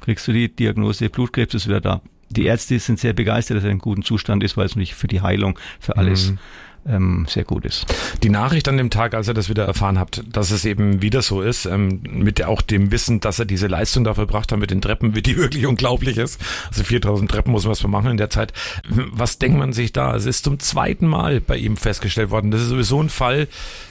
kriegst 0.00 0.28
du 0.28 0.32
die 0.32 0.48
Diagnose, 0.48 1.10
Blutkrebs 1.10 1.54
ist 1.54 1.66
wieder 1.66 1.80
da 1.80 2.02
die 2.30 2.46
Ärzte 2.46 2.78
sind 2.78 2.98
sehr 2.98 3.12
begeistert, 3.12 3.56
dass 3.56 3.64
er 3.64 3.70
in 3.70 3.78
gutem 3.78 4.04
Zustand 4.04 4.42
ist, 4.42 4.56
weil 4.56 4.66
es 4.66 4.76
nicht 4.76 4.94
für 4.94 5.06
die 5.06 5.20
Heilung, 5.20 5.58
für 5.80 5.96
alles 5.96 6.32
mhm. 6.32 6.38
Ähm, 6.86 7.26
sehr 7.28 7.44
gut 7.44 7.64
ist. 7.64 7.86
Die 8.22 8.28
Nachricht 8.28 8.68
an 8.68 8.76
dem 8.76 8.90
Tag, 8.90 9.14
als 9.14 9.28
er 9.28 9.34
das 9.34 9.48
wieder 9.48 9.64
erfahren 9.64 9.98
habt, 9.98 10.22
dass 10.30 10.50
es 10.50 10.64
eben 10.64 11.02
wieder 11.02 11.22
so 11.22 11.40
ist, 11.42 11.66
ähm, 11.66 12.00
mit 12.10 12.42
auch 12.44 12.62
dem 12.62 12.90
Wissen, 12.90 13.20
dass 13.20 13.38
er 13.38 13.44
diese 13.44 13.66
Leistung 13.66 14.04
da 14.04 14.14
verbracht 14.14 14.52
hat 14.52 14.58
mit 14.58 14.70
den 14.70 14.80
Treppen, 14.80 15.14
wie 15.14 15.22
die 15.22 15.36
wirklich 15.38 15.66
unglaublich 15.66 16.18
ist. 16.18 16.40
Also 16.68 16.84
4000 16.84 17.30
Treppen 17.30 17.52
muss 17.52 17.64
man 17.64 17.72
was 17.72 17.82
machen 17.84 18.10
in 18.10 18.16
der 18.16 18.30
Zeit. 18.30 18.52
Was 18.88 19.38
denkt 19.38 19.58
man 19.58 19.72
sich 19.72 19.92
da? 19.92 20.14
Es 20.14 20.26
ist 20.26 20.44
zum 20.44 20.58
zweiten 20.58 21.06
Mal 21.06 21.40
bei 21.40 21.56
ihm 21.56 21.76
festgestellt 21.76 22.30
worden. 22.30 22.50
Das 22.50 22.62
ist 22.62 22.68
sowieso 22.68 23.02
ein 23.02 23.08
Fall, 23.08 23.48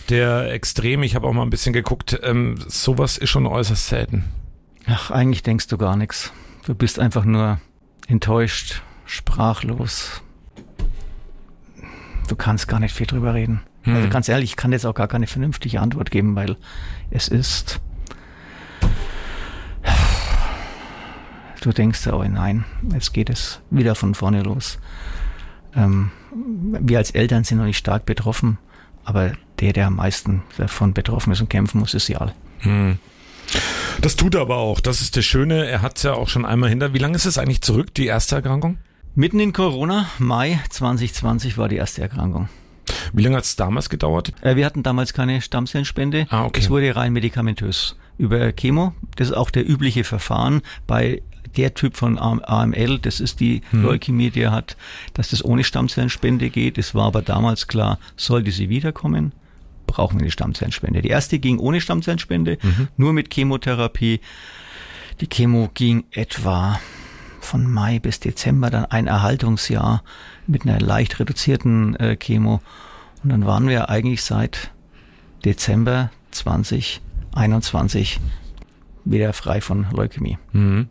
der 0.10 0.52
extrem, 0.52 1.04
ich 1.04 1.16
habe 1.16 1.28
auch 1.28 1.34
mal 1.34 1.44
ein 1.44 1.50
bisschen 1.50 1.74
geguckt, 1.74 2.20
ähm, 2.24 2.56
sowas 2.68 3.18
ist 3.18 3.30
schon 3.30 3.48
äußerst 3.48 3.88
selten. 3.88 4.26
Ach, 4.86 5.12
eigentlich 5.12 5.44
denkst 5.44 5.68
du 5.68 5.78
gar 5.78 5.96
nichts. 5.96 6.32
Du 6.66 6.76
bist 6.76 7.00
einfach 7.00 7.26
nur 7.26 7.60
enttäuscht, 8.08 8.82
sprachlos. 9.06 10.22
Du 12.28 12.36
kannst 12.36 12.68
gar 12.68 12.80
nicht 12.80 12.94
viel 12.94 13.08
drüber 13.08 13.34
reden. 13.34 13.62
Hm. 13.84 13.96
Also 13.96 14.10
ganz 14.10 14.30
ehrlich, 14.30 14.52
ich 14.52 14.56
kann 14.56 14.72
jetzt 14.72 14.86
auch 14.86 14.96
gar 14.96 15.08
keine 15.08 15.28
vernünftige 15.28 15.82
Antwort 15.82 16.12
geben, 16.12 16.36
weil 16.36 16.58
es 17.12 17.28
ist. 17.28 17.80
Du 21.62 21.72
denkst 21.72 22.08
oh 22.08 22.24
nein, 22.24 22.66
jetzt 22.92 23.14
geht 23.14 23.30
es 23.30 23.62
wieder 23.70 23.96
von 23.96 24.16
vorne 24.16 24.44
los. 24.44 24.80
Ähm, 25.76 26.12
wir 26.34 26.98
als 26.98 27.12
Eltern 27.12 27.44
sind 27.44 27.58
noch 27.58 27.66
nicht 27.66 27.78
stark 27.78 28.06
betroffen, 28.06 28.58
aber 29.06 29.34
der, 29.60 29.74
der 29.74 29.88
am 29.88 29.96
meisten 29.96 30.44
davon 30.58 30.94
betroffen 30.94 31.32
ist 31.32 31.42
und 31.42 31.50
kämpfen 31.50 31.80
muss, 31.80 31.94
ist 31.94 32.10
Jal. 32.10 32.34
Hm. 32.60 32.98
Das 34.02 34.16
tut 34.16 34.36
er 34.36 34.42
aber 34.42 34.58
auch. 34.58 34.80
Das 34.80 35.02
ist 35.02 35.16
das 35.16 35.26
Schöne. 35.26 35.66
Er 35.66 35.82
hat 35.82 35.98
es 35.98 36.04
ja 36.04 36.14
auch 36.14 36.28
schon 36.28 36.46
einmal 36.46 36.70
hinter. 36.70 36.94
Wie 36.94 36.98
lange 36.98 37.16
ist 37.16 37.26
es 37.26 37.38
eigentlich 37.38 37.62
zurück, 37.62 37.94
die 37.94 38.08
erste 38.08 38.36
Erkrankung? 38.36 38.78
Mitten 39.16 39.40
in 39.40 39.54
Corona, 39.54 40.08
Mai 40.18 40.60
2020 40.72 41.60
war 41.60 41.70
die 41.70 41.76
erste 41.76 42.02
Erkrankung. 42.02 42.50
Wie 43.14 43.22
lange 43.22 43.38
hat 43.38 43.44
es 43.44 43.56
damals 43.56 43.90
gedauert? 43.90 44.34
Äh, 44.42 44.56
wir 44.56 44.66
hatten 44.66 44.82
damals 44.82 45.14
keine 45.14 45.40
Stammzellenspende. 45.40 46.26
Ah, 46.32 46.46
okay. 46.46 46.62
Es 46.62 46.72
wurde 46.72 46.96
rein 46.96 47.14
medikamentös 47.14 47.96
über 48.18 48.52
Chemo. 48.54 48.96
Das 49.16 49.28
ist 49.28 49.36
auch 49.36 49.52
der 49.52 49.70
übliche 49.70 50.04
Verfahren 50.04 50.64
bei 50.88 51.22
der 51.56 51.76
Typ 51.76 51.96
von 51.96 52.18
AML, 52.18 52.98
das 52.98 53.20
ist 53.20 53.40
die 53.40 53.62
hm. 53.70 53.84
Leukämie, 53.84 54.32
die 54.32 54.42
er 54.42 54.52
hat, 54.52 54.76
dass 55.14 55.30
das 55.30 55.46
ohne 55.46 55.64
Stammzellenspende 55.64 56.50
geht. 56.50 56.80
Es 56.80 56.96
war 56.96 57.06
aber 57.06 57.22
damals 57.22 57.68
klar, 57.68 58.00
sollte 58.16 58.50
sie 58.50 58.70
wiederkommen, 58.70 59.34
brauchen 59.86 60.16
wir 60.16 60.24
eine 60.24 60.32
Stammzellenspende. 60.32 61.04
Die 61.04 61.10
erste 61.10 61.38
ging 61.38 61.60
ohne 61.60 61.82
Stammzellenspende, 61.82 62.58
mhm. 62.60 62.88
nur 62.98 63.14
mit 63.14 63.32
Chemotherapie. 63.32 64.22
Die 65.22 65.28
Chemo 65.28 65.70
ging 65.76 66.06
etwa 66.10 66.80
von 67.46 67.70
Mai 67.70 68.00
bis 68.00 68.20
Dezember, 68.20 68.70
dann 68.70 68.86
ein 68.86 69.08
Erhaltungsjahr 69.08 70.04
mit 70.48 70.64
einer 70.64 70.80
leicht 70.80 71.20
reduzierten 71.20 71.96
äh, 71.96 72.16
Chemo. 72.16 72.62
Und 73.24 73.30
dann 73.30 73.46
waren 73.46 73.68
wir 73.68 73.90
eigentlich 73.90 74.24
seit 74.24 74.72
Dezember 75.46 76.12
2021 76.32 78.20
wieder 79.06 79.34
frei 79.34 79.62
von 79.62 79.86
Leukämie. 79.92 80.38
Mhm. 80.52 80.88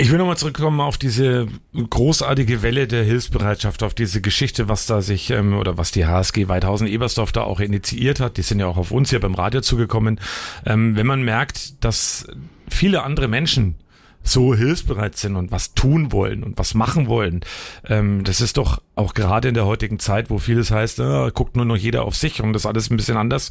Ich 0.00 0.10
will 0.10 0.16
nochmal 0.16 0.38
zurückkommen 0.38 0.80
auf 0.80 0.96
diese 0.96 1.46
großartige 1.74 2.62
Welle 2.62 2.86
der 2.86 3.04
Hilfsbereitschaft, 3.04 3.82
auf 3.82 3.92
diese 3.92 4.22
Geschichte, 4.22 4.66
was 4.66 4.86
da 4.86 5.02
sich 5.02 5.28
ähm, 5.28 5.52
oder 5.52 5.76
was 5.76 5.90
die 5.90 6.06
HSG 6.06 6.48
Weidhausen 6.48 6.86
Ebersdorf 6.86 7.32
da 7.32 7.42
auch 7.42 7.60
initiiert 7.60 8.18
hat. 8.18 8.38
Die 8.38 8.42
sind 8.42 8.60
ja 8.60 8.66
auch 8.66 8.78
auf 8.78 8.92
uns 8.92 9.10
hier 9.10 9.20
beim 9.20 9.34
Radio 9.34 9.60
zugekommen. 9.60 10.18
Ähm, 10.64 10.96
wenn 10.96 11.06
man 11.06 11.22
merkt, 11.22 11.84
dass 11.84 12.26
viele 12.66 13.02
andere 13.02 13.28
Menschen 13.28 13.74
so 14.22 14.54
hilfsbereit 14.54 15.16
sind 15.16 15.36
und 15.36 15.50
was 15.50 15.74
tun 15.74 16.12
wollen 16.12 16.44
und 16.44 16.58
was 16.58 16.74
machen 16.74 17.06
wollen. 17.06 17.40
Ähm, 17.88 18.22
das 18.24 18.40
ist 18.40 18.56
doch 18.56 18.82
auch 18.94 19.14
gerade 19.14 19.48
in 19.48 19.54
der 19.54 19.66
heutigen 19.66 19.98
Zeit, 19.98 20.30
wo 20.30 20.38
vieles 20.38 20.70
heißt, 20.70 21.00
äh, 21.00 21.30
guckt 21.32 21.56
nur 21.56 21.64
noch 21.64 21.76
jeder 21.76 22.04
auf 22.04 22.16
sich 22.16 22.42
und 22.42 22.52
das 22.52 22.66
alles 22.66 22.90
ein 22.90 22.96
bisschen 22.96 23.16
anders. 23.16 23.50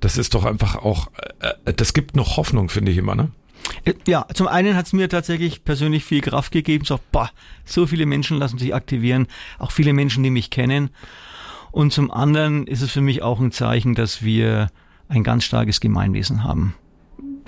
Das 0.00 0.18
ist 0.18 0.34
doch 0.34 0.44
einfach 0.44 0.76
auch, 0.76 1.10
äh, 1.40 1.72
das 1.72 1.94
gibt 1.94 2.16
noch 2.16 2.36
Hoffnung, 2.36 2.68
finde 2.68 2.92
ich 2.92 2.98
immer, 2.98 3.14
ne? 3.14 3.30
Äh, 3.84 3.94
ja, 4.06 4.26
zum 4.34 4.48
einen 4.48 4.76
hat 4.76 4.86
es 4.86 4.92
mir 4.92 5.08
tatsächlich 5.08 5.64
persönlich 5.64 6.04
viel 6.04 6.20
Kraft 6.20 6.52
gegeben. 6.52 6.84
So, 6.84 7.00
boah, 7.12 7.30
so 7.64 7.86
viele 7.86 8.06
Menschen 8.06 8.38
lassen 8.38 8.58
sich 8.58 8.74
aktivieren, 8.74 9.26
auch 9.58 9.72
viele 9.72 9.92
Menschen, 9.92 10.22
die 10.22 10.30
mich 10.30 10.50
kennen. 10.50 10.90
Und 11.72 11.92
zum 11.92 12.10
anderen 12.10 12.66
ist 12.66 12.82
es 12.82 12.90
für 12.90 13.00
mich 13.00 13.22
auch 13.22 13.40
ein 13.40 13.52
Zeichen, 13.52 13.94
dass 13.94 14.22
wir 14.22 14.70
ein 15.08 15.24
ganz 15.24 15.44
starkes 15.44 15.80
Gemeinwesen 15.80 16.44
haben. 16.44 16.74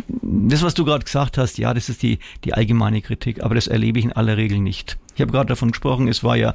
Das, 0.08 0.62
was 0.62 0.74
du 0.74 0.84
gerade 0.84 1.04
gesagt 1.04 1.38
hast, 1.38 1.58
ja, 1.58 1.74
das 1.74 1.88
ist 1.88 2.02
die, 2.02 2.18
die 2.44 2.54
allgemeine 2.54 3.02
Kritik, 3.02 3.42
aber 3.42 3.54
das 3.54 3.66
erlebe 3.66 3.98
ich 3.98 4.04
in 4.04 4.12
aller 4.12 4.36
Regel 4.36 4.58
nicht. 4.58 4.98
Ich 5.14 5.20
habe 5.20 5.32
gerade 5.32 5.48
davon 5.48 5.70
gesprochen, 5.70 6.08
es 6.08 6.24
war 6.24 6.36
ja 6.36 6.54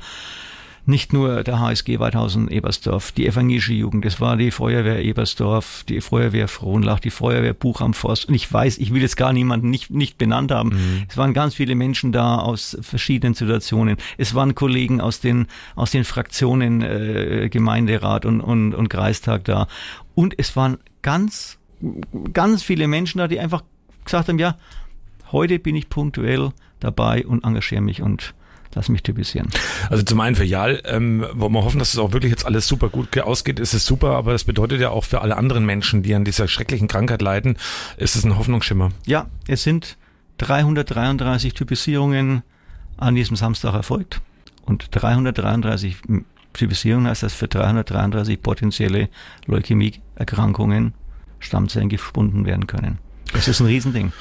nicht 0.87 1.11
nur 1.11 1.43
der 1.43 1.59
HSG 1.59 1.99
Weidhausen 1.99 2.47
Ebersdorf, 2.47 3.11
die 3.11 3.27
evangelische 3.27 3.73
Jugend, 3.73 4.05
es 4.05 4.21
war 4.21 4.37
die 4.37 4.51
Feuerwehr 4.51 5.03
Ebersdorf, 5.03 5.83
die 5.87 5.99
Feuerwehr 5.99 6.47
Frohnlach, 6.47 7.01
die 7.01 7.09
Feuerwehr 7.09 7.53
Buch 7.53 7.81
am 7.81 7.93
Forst. 7.93 8.29
Und 8.29 8.35
ich 8.35 8.51
weiß, 8.51 8.77
ich 8.77 8.93
will 8.93 9.01
jetzt 9.01 9.17
gar 9.17 9.33
niemanden 9.33 9.69
nicht, 9.69 9.89
nicht 9.89 10.17
benannt 10.17 10.49
haben. 10.49 10.69
Mhm. 10.69 11.03
Es 11.09 11.17
waren 11.17 11.33
ganz 11.33 11.55
viele 11.55 11.75
Menschen 11.75 12.13
da 12.13 12.37
aus 12.37 12.77
verschiedenen 12.81 13.33
Situationen. 13.33 13.97
Es 14.17 14.33
waren 14.33 14.55
Kollegen 14.55 15.01
aus 15.01 15.19
den, 15.19 15.47
aus 15.75 15.91
den 15.91 16.05
Fraktionen, 16.05 16.81
äh, 16.81 17.49
Gemeinderat 17.51 18.25
und, 18.25 18.39
und, 18.39 18.73
und 18.73 18.87
Kreistag 18.87 19.43
da. 19.43 19.67
Und 20.15 20.35
es 20.37 20.55
waren 20.55 20.77
ganz, 21.01 21.56
ganz 22.33 22.63
viele 22.63 22.87
Menschen 22.87 23.19
da, 23.19 23.27
die 23.27 23.39
einfach 23.39 23.63
gesagt 24.05 24.29
haben, 24.29 24.39
ja, 24.39 24.57
heute 25.31 25.59
bin 25.59 25.75
ich 25.75 25.89
punktuell 25.89 26.51
dabei 26.79 27.25
und 27.25 27.43
engagiere 27.43 27.81
mich 27.81 28.01
und 28.01 28.33
lass 28.73 28.89
mich 28.89 29.03
typisieren. 29.03 29.49
Also 29.89 30.03
zum 30.03 30.19
einen 30.19 30.35
für 30.35 30.43
Jal, 30.43 30.81
ähm, 30.85 31.25
wo 31.33 31.49
wir 31.49 31.63
hoffen, 31.63 31.79
dass 31.79 31.93
es 31.93 31.99
auch 31.99 32.13
wirklich 32.13 32.31
jetzt 32.31 32.45
alles 32.45 32.67
super 32.67 32.89
gut 32.89 33.17
ausgeht, 33.19 33.59
ist 33.59 33.73
es 33.73 33.85
super, 33.85 34.11
aber 34.11 34.31
das 34.31 34.43
bedeutet 34.43 34.79
ja 34.79 34.89
auch 34.89 35.03
für 35.03 35.21
alle 35.21 35.37
anderen 35.37 35.65
Menschen, 35.65 36.03
die 36.03 36.13
an 36.15 36.23
dieser 36.23 36.47
schrecklichen 36.47 36.87
Krankheit 36.87 37.21
leiden, 37.21 37.57
ist 37.97 38.15
es 38.15 38.23
ein 38.23 38.37
Hoffnungsschimmer. 38.37 38.91
Ja, 39.05 39.27
es 39.47 39.63
sind 39.63 39.97
333 40.37 41.53
Typisierungen 41.53 42.43
an 42.97 43.15
diesem 43.15 43.35
Samstag 43.35 43.73
erfolgt 43.73 44.21
und 44.65 44.89
333 44.91 45.97
Typisierungen 46.53 47.07
heißt 47.07 47.23
das 47.23 47.33
für 47.33 47.47
333 47.47 48.41
potenzielle 48.41 49.09
Leukämieerkrankungen 49.45 50.93
Stammzellen 51.39 51.89
gefunden 51.89 52.45
werden 52.45 52.67
können. 52.67 52.99
Das 53.33 53.47
ist 53.47 53.59
ein 53.59 53.67
Riesending. 53.67 54.11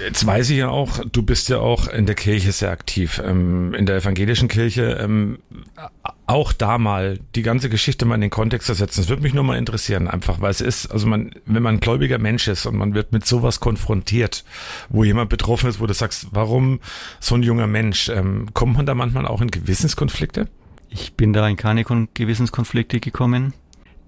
Jetzt 0.00 0.26
weiß 0.26 0.50
ich 0.50 0.58
ja 0.58 0.68
auch, 0.68 1.00
du 1.04 1.22
bist 1.22 1.48
ja 1.48 1.58
auch 1.58 1.86
in 1.86 2.06
der 2.06 2.16
Kirche 2.16 2.50
sehr 2.52 2.70
aktiv, 2.70 3.22
ähm, 3.24 3.74
in 3.74 3.86
der 3.86 3.96
evangelischen 3.96 4.48
Kirche. 4.48 4.98
Ähm, 5.00 5.38
auch 6.26 6.52
da 6.52 6.78
mal 6.78 7.20
die 7.34 7.42
ganze 7.42 7.68
Geschichte 7.68 8.04
mal 8.04 8.16
in 8.16 8.22
den 8.22 8.30
Kontext 8.30 8.66
zu 8.66 8.74
setzen. 8.74 9.02
Das 9.02 9.08
würde 9.08 9.22
mich 9.22 9.34
nur 9.34 9.44
mal 9.44 9.56
interessieren, 9.56 10.08
einfach, 10.08 10.40
weil 10.40 10.50
es 10.50 10.60
ist, 10.60 10.86
also 10.86 11.06
man, 11.06 11.30
wenn 11.46 11.62
man 11.62 11.76
ein 11.76 11.80
gläubiger 11.80 12.18
Mensch 12.18 12.48
ist 12.48 12.66
und 12.66 12.76
man 12.76 12.94
wird 12.94 13.12
mit 13.12 13.24
sowas 13.26 13.60
konfrontiert, 13.60 14.44
wo 14.88 15.04
jemand 15.04 15.30
betroffen 15.30 15.68
ist, 15.68 15.80
wo 15.80 15.86
du 15.86 15.94
sagst, 15.94 16.28
warum 16.32 16.80
so 17.20 17.36
ein 17.36 17.42
junger 17.42 17.66
Mensch, 17.66 18.08
ähm, 18.08 18.48
kommt 18.52 18.76
man 18.76 18.86
da 18.86 18.94
manchmal 18.94 19.26
auch 19.26 19.42
in 19.42 19.50
Gewissenskonflikte? 19.50 20.48
Ich 20.88 21.14
bin 21.14 21.32
da 21.32 21.46
in 21.48 21.56
keine 21.56 21.84
Kon 21.84 22.08
Gewissenskonflikte 22.14 23.00
gekommen. 23.00 23.52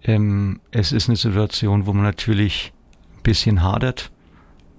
Ähm, 0.02 0.60
es 0.70 0.92
ist 0.92 1.08
eine 1.08 1.16
Situation, 1.16 1.86
wo 1.86 1.92
man 1.92 2.04
natürlich 2.04 2.72
ein 3.16 3.22
bisschen 3.22 3.62
hadert 3.62 4.10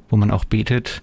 wo 0.09 0.17
man 0.17 0.31
auch 0.31 0.45
betet. 0.45 1.01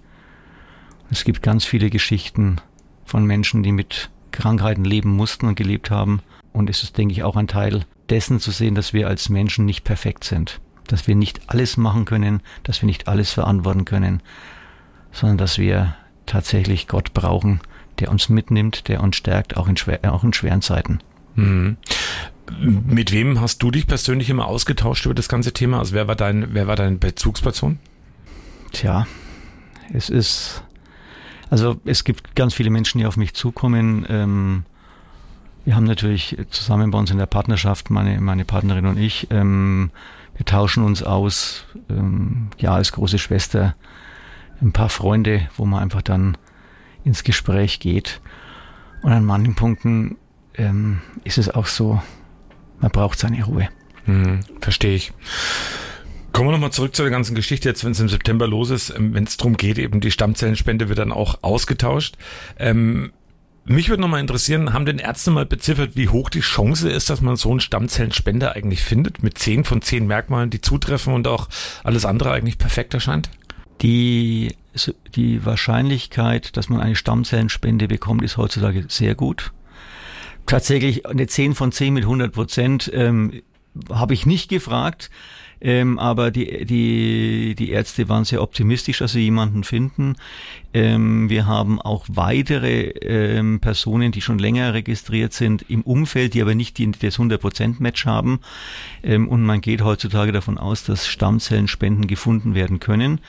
Es 1.11 1.25
gibt 1.25 1.42
ganz 1.42 1.64
viele 1.64 1.90
Geschichten 1.90 2.56
von 3.04 3.25
Menschen, 3.25 3.62
die 3.62 3.73
mit 3.73 4.11
Krankheiten 4.33 4.85
leben 4.85 5.11
mussten 5.11 5.47
und 5.47 5.56
gelebt 5.56 5.90
haben. 5.90 6.21
Und 6.52 6.71
es 6.71 6.83
ist, 6.83 6.97
denke 6.99 7.12
ich, 7.12 7.23
auch 7.23 7.37
ein 7.37 7.49
Teil 7.49 7.85
dessen 8.09 8.40
zu 8.40 8.50
sehen, 8.50 8.75
dass 8.75 8.92
wir 8.92 9.09
als 9.09 9.28
Menschen 9.28 9.64
nicht 9.64 9.85
perfekt 9.85 10.25
sind. 10.25 10.61
Dass 10.87 11.06
wir 11.06 11.14
nicht 11.14 11.42
alles 11.49 11.76
machen 11.76 12.04
können, 12.04 12.42
dass 12.62 12.83
wir 12.83 12.87
nicht 12.87 13.09
alles 13.09 13.33
verantworten 13.33 13.85
können, 13.85 14.23
sondern 15.12 15.38
dass 15.38 15.59
wir 15.59 15.97
tatsächlich 16.26 16.88
Gott 16.88 17.14
brauchen, 17.14 17.61
der 18.00 18.11
uns 18.11 18.28
mitnimmt, 18.28 18.88
der 18.88 19.02
uns 19.02 19.16
stärkt, 19.16 19.56
auch 19.56 19.68
in, 19.68 19.76
schwer, 19.76 20.00
auch 20.12 20.25
in 20.25 20.33
schweren 20.33 20.62
Zeiten. 20.62 20.99
Mhm. 21.34 21.76
Mit 22.60 23.12
wem 23.12 23.40
hast 23.40 23.62
du 23.62 23.70
dich 23.70 23.86
persönlich 23.86 24.30
immer 24.30 24.46
ausgetauscht 24.46 25.06
über 25.06 25.14
das 25.14 25.28
ganze 25.28 25.52
Thema? 25.52 25.78
Also 25.78 25.94
wer 25.94 26.06
war 26.08 26.16
dein, 26.16 26.54
wer 26.54 26.66
war 26.66 26.76
deine 26.76 26.96
Bezugsperson? 26.96 27.78
Tja, 28.72 29.06
es 29.92 30.10
ist, 30.10 30.62
also 31.50 31.80
es 31.84 32.04
gibt 32.04 32.34
ganz 32.34 32.54
viele 32.54 32.70
Menschen, 32.70 32.98
die 32.98 33.06
auf 33.06 33.16
mich 33.16 33.34
zukommen. 33.34 34.04
Ähm, 34.08 34.64
wir 35.64 35.76
haben 35.76 35.84
natürlich 35.84 36.36
zusammen 36.50 36.90
bei 36.90 36.98
uns 36.98 37.10
in 37.10 37.18
der 37.18 37.26
Partnerschaft, 37.26 37.90
meine, 37.90 38.20
meine 38.20 38.44
Partnerin 38.44 38.86
und 38.86 38.98
ich, 38.98 39.28
ähm, 39.30 39.90
wir 40.36 40.44
tauschen 40.44 40.84
uns 40.84 41.02
aus, 41.02 41.64
ähm, 41.88 42.48
ja, 42.58 42.74
als 42.74 42.92
große 42.92 43.18
Schwester, 43.18 43.74
ein 44.60 44.72
paar 44.72 44.88
Freunde, 44.88 45.48
wo 45.56 45.64
man 45.64 45.82
einfach 45.82 46.02
dann 46.02 46.36
ins 47.04 47.24
Gespräch 47.24 47.80
geht. 47.80 48.20
Und 49.02 49.12
an 49.12 49.24
manchen 49.24 49.54
Punkten 49.54 50.16
ähm, 50.54 51.00
ist 51.25 51.38
es 51.38 51.49
auch 51.49 51.66
so, 51.66 52.00
man 52.80 52.90
braucht 52.90 53.18
seine 53.18 53.44
Ruhe. 53.44 53.68
Hm, 54.04 54.40
verstehe 54.61 54.94
ich. 54.94 55.12
Kommen 56.32 56.49
wir 56.49 56.52
nochmal 56.52 56.73
zurück 56.73 56.96
zu 56.96 57.02
der 57.02 57.12
ganzen 57.12 57.37
Geschichte 57.37 57.68
jetzt, 57.68 57.84
wenn 57.84 57.92
es 57.92 58.00
im 58.00 58.08
September 58.08 58.49
los 58.49 58.70
ist, 58.70 58.90
ähm, 58.90 59.14
wenn 59.14 59.25
es 59.25 59.37
darum 59.37 59.56
geht, 59.56 59.78
eben 59.78 60.00
die 60.00 60.11
Stammzellenspende 60.11 60.88
wird 60.88 60.99
dann 60.99 61.12
auch 61.12 61.38
ausgetauscht. 61.42 62.16
Ähm, 62.58 63.12
mich 63.66 63.88
würde 63.88 64.02
nochmal 64.02 64.20
interessieren, 64.20 64.75
haben 64.75 64.84
denn 64.84 64.99
Ärzte 64.99 65.30
mal 65.30 65.46
beziffert, 65.46 65.96
wie 65.96 66.08
hoch 66.08 66.28
die 66.28 66.40
Chance 66.40 66.90
ist, 66.90 67.08
dass 67.08 67.23
man 67.23 67.37
so 67.37 67.50
einen 67.50 67.61
Stammzellenspender 67.61 68.54
eigentlich 68.54 68.82
findet, 68.82 69.23
mit 69.23 69.38
zehn 69.38 69.64
von 69.64 69.80
zehn 69.80 70.06
Merkmalen, 70.06 70.50
die 70.50 70.61
zutreffen 70.61 71.14
und 71.14 71.26
auch 71.26 71.49
alles 71.82 72.04
andere 72.04 72.32
eigentlich 72.32 72.58
perfekt 72.58 72.92
erscheint? 72.92 73.30
Die, 73.80 74.54
die 75.14 75.46
Wahrscheinlichkeit, 75.46 76.56
dass 76.56 76.68
man 76.68 76.80
eine 76.80 76.94
Stammzellenspende 76.94 77.88
bekommt, 77.88 78.23
ist 78.23 78.37
heutzutage 78.37 78.84
sehr 78.88 79.14
gut. 79.14 79.52
Tatsächlich 80.46 81.06
eine 81.06 81.26
10 81.26 81.54
von 81.54 81.72
10 81.72 81.94
mit 81.94 82.04
100 82.04 82.32
Prozent 82.32 82.90
ähm, 82.94 83.42
habe 83.90 84.14
ich 84.14 84.26
nicht 84.26 84.48
gefragt. 84.48 85.10
Ähm, 85.60 85.98
aber 85.98 86.30
die, 86.30 86.66
die, 86.66 87.54
die 87.54 87.70
Ärzte 87.70 88.10
waren 88.10 88.24
sehr 88.24 88.42
optimistisch, 88.42 88.98
dass 88.98 89.12
sie 89.12 89.22
jemanden 89.22 89.64
finden. 89.64 90.16
Ähm, 90.74 91.30
wir 91.30 91.46
haben 91.46 91.80
auch 91.80 92.04
weitere 92.08 92.88
ähm, 93.00 93.60
Personen, 93.60 94.12
die 94.12 94.20
schon 94.20 94.38
länger 94.38 94.74
registriert 94.74 95.32
sind 95.32 95.64
im 95.70 95.80
Umfeld, 95.80 96.34
die 96.34 96.42
aber 96.42 96.54
nicht 96.54 96.76
die, 96.76 96.90
das 96.90 97.18
100%-Match 97.18 98.04
haben. 98.04 98.40
Ähm, 99.02 99.26
und 99.26 99.42
man 99.42 99.62
geht 99.62 99.80
heutzutage 99.80 100.32
davon 100.32 100.58
aus, 100.58 100.84
dass 100.84 101.06
Stammzellenspenden 101.06 102.08
gefunden 102.08 102.54
werden 102.54 102.78
können. 102.78 103.20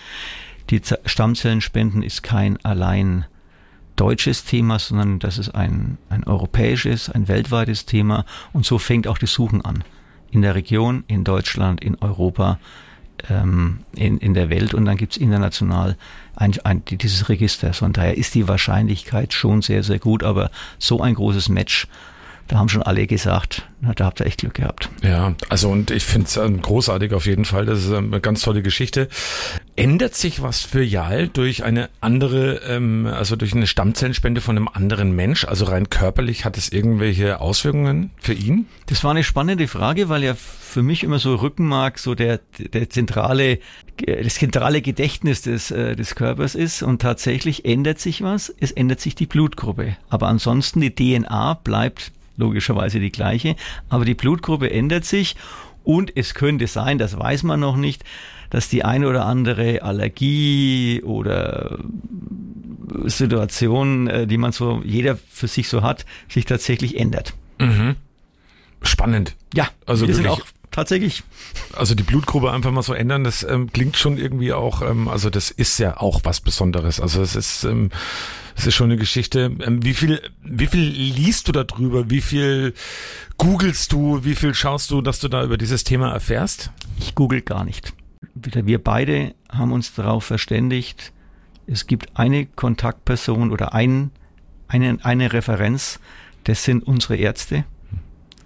Die 0.71 0.81
Z 0.81 0.99
Stammzellenspenden 1.05 2.03
ist 2.03 2.21
kein 2.21 2.57
allein 2.65 3.25
deutsches 3.95 4.43
Thema, 4.43 4.79
sondern 4.79 5.19
das 5.19 5.37
ist 5.37 5.55
ein, 5.55 5.97
ein 6.09 6.23
europäisches, 6.23 7.09
ein 7.09 7.27
weltweites 7.27 7.85
Thema. 7.85 8.25
Und 8.53 8.65
so 8.65 8.77
fängt 8.77 9.07
auch 9.07 9.17
die 9.17 9.27
Suchen 9.27 9.63
an 9.63 9.83
in 10.31 10.41
der 10.41 10.55
Region, 10.55 11.03
in 11.07 11.23
Deutschland, 11.23 11.81
in 11.81 11.95
Europa, 12.01 12.59
ähm, 13.29 13.79
in, 13.95 14.17
in 14.17 14.33
der 14.33 14.49
Welt 14.49 14.73
und 14.73 14.85
dann 14.85 14.97
gibt 14.97 15.13
es 15.13 15.17
international 15.17 15.97
ein, 16.35 16.53
ein, 16.63 16.83
dieses 16.85 17.29
Register. 17.29 17.73
Von 17.73 17.93
daher 17.93 18.17
ist 18.17 18.35
die 18.35 18.47
Wahrscheinlichkeit 18.47 19.33
schon 19.33 19.61
sehr, 19.61 19.83
sehr 19.83 19.99
gut, 19.99 20.23
aber 20.23 20.51
so 20.77 21.01
ein 21.01 21.15
großes 21.15 21.49
Match 21.49 21.87
da 22.47 22.57
haben 22.57 22.69
schon 22.69 22.83
alle 22.83 23.07
gesagt, 23.07 23.67
na, 23.81 23.93
da 23.93 24.05
habt 24.05 24.19
ihr 24.19 24.27
echt 24.27 24.41
Glück 24.41 24.55
gehabt. 24.55 24.89
Ja, 25.01 25.33
also 25.49 25.69
und 25.69 25.89
ich 25.89 26.05
finde 26.05 26.27
es 26.27 26.37
ähm, 26.37 26.61
großartig 26.61 27.13
auf 27.13 27.25
jeden 27.25 27.45
Fall. 27.45 27.65
Das 27.65 27.79
ist 27.79 27.91
ähm, 27.91 28.13
eine 28.13 28.21
ganz 28.21 28.41
tolle 28.41 28.61
Geschichte. 28.61 29.09
Ändert 29.75 30.15
sich 30.15 30.41
was 30.41 30.61
für 30.61 30.83
Jal 30.83 31.27
durch 31.27 31.63
eine 31.63 31.89
andere, 32.01 32.61
ähm, 32.67 33.07
also 33.07 33.35
durch 33.35 33.53
eine 33.53 33.65
Stammzellenspende 33.65 34.41
von 34.41 34.57
einem 34.57 34.67
anderen 34.67 35.15
Mensch? 35.15 35.45
Also 35.45 35.65
rein 35.65 35.89
körperlich 35.89 36.45
hat 36.45 36.57
es 36.57 36.69
irgendwelche 36.69 37.41
Auswirkungen 37.41 38.11
für 38.19 38.33
ihn? 38.33 38.67
Das 38.85 39.03
war 39.03 39.11
eine 39.11 39.23
spannende 39.23 39.67
Frage, 39.67 40.07
weil 40.09 40.23
ja 40.23 40.35
für 40.35 40.83
mich 40.83 41.03
immer 41.03 41.19
so 41.19 41.35
Rückenmark 41.35 41.97
so 41.97 42.13
der, 42.13 42.41
der 42.59 42.89
zentrale, 42.91 43.59
das 44.05 44.35
zentrale 44.35 44.81
Gedächtnis 44.81 45.41
des, 45.41 45.71
äh, 45.71 45.95
des 45.95 46.13
Körpers 46.13 46.53
ist 46.53 46.83
und 46.83 47.01
tatsächlich 47.01 47.65
ändert 47.65 47.99
sich 47.99 48.21
was. 48.21 48.53
Es 48.59 48.71
ändert 48.71 48.99
sich 48.99 49.15
die 49.15 49.25
Blutgruppe. 49.25 49.97
Aber 50.09 50.27
ansonsten 50.27 50.81
die 50.81 50.93
DNA 50.93 51.55
bleibt 51.63 52.11
logischerweise 52.37 52.99
die 52.99 53.11
gleiche, 53.11 53.55
aber 53.89 54.05
die 54.05 54.15
Blutgruppe 54.15 54.71
ändert 54.71 55.05
sich 55.05 55.35
und 55.83 56.11
es 56.15 56.33
könnte 56.33 56.67
sein, 56.67 56.97
das 56.97 57.17
weiß 57.17 57.43
man 57.43 57.59
noch 57.59 57.77
nicht, 57.77 58.03
dass 58.49 58.69
die 58.69 58.83
eine 58.83 59.07
oder 59.07 59.25
andere 59.25 59.81
Allergie 59.81 61.01
oder 61.03 61.79
Situation, 63.05 64.07
äh, 64.07 64.27
die 64.27 64.37
man 64.37 64.51
so 64.51 64.81
jeder 64.83 65.17
für 65.17 65.47
sich 65.47 65.67
so 65.67 65.81
hat, 65.81 66.05
sich 66.29 66.45
tatsächlich 66.45 66.99
ändert. 66.99 67.33
Mhm. 67.59 67.95
Spannend. 68.81 69.35
Ja, 69.53 69.69
also 69.85 70.07
wir 70.07 70.15
wirklich. 70.15 70.33
sind 70.35 70.43
auch 70.43 70.47
tatsächlich. 70.75 71.23
Also 71.73 71.95
die 71.95 72.03
Blutgruppe 72.03 72.51
einfach 72.51 72.71
mal 72.71 72.83
so 72.83 72.93
ändern, 72.93 73.23
das 73.23 73.43
ähm, 73.43 73.71
klingt 73.71 73.97
schon 73.97 74.17
irgendwie 74.17 74.53
auch, 74.53 74.81
ähm, 74.81 75.07
also 75.07 75.29
das 75.29 75.51
ist 75.51 75.79
ja 75.79 75.97
auch 75.97 76.21
was 76.23 76.41
Besonderes. 76.41 76.99
Also 76.99 77.21
es 77.21 77.35
ist 77.35 77.63
ähm, 77.63 77.89
das 78.55 78.67
ist 78.67 78.75
schon 78.75 78.89
eine 78.89 78.97
Geschichte. 78.97 79.51
Ähm, 79.61 79.83
wie 79.83 79.93
viel, 79.93 80.21
wie 80.43 80.67
viel 80.67 80.81
liest 80.81 81.47
du 81.47 81.51
darüber? 81.51 82.09
Wie 82.09 82.21
viel 82.21 82.73
googelst 83.37 83.91
du? 83.91 84.23
Wie 84.23 84.35
viel 84.35 84.53
schaust 84.53 84.91
du, 84.91 85.01
dass 85.01 85.19
du 85.19 85.27
da 85.27 85.43
über 85.43 85.57
dieses 85.57 85.83
Thema 85.83 86.11
erfährst? 86.11 86.71
Ich 86.99 87.15
google 87.15 87.41
gar 87.41 87.65
nicht. 87.65 87.93
Wir 88.33 88.83
beide 88.83 89.35
haben 89.49 89.71
uns 89.71 89.93
darauf 89.93 90.25
verständigt, 90.25 91.13
es 91.67 91.87
gibt 91.87 92.17
eine 92.17 92.45
Kontaktperson 92.45 93.51
oder 93.51 93.73
ein, 93.73 94.11
eine, 94.67 94.97
eine 95.03 95.33
Referenz, 95.33 95.99
das 96.43 96.63
sind 96.63 96.85
unsere 96.85 97.15
Ärzte, 97.15 97.65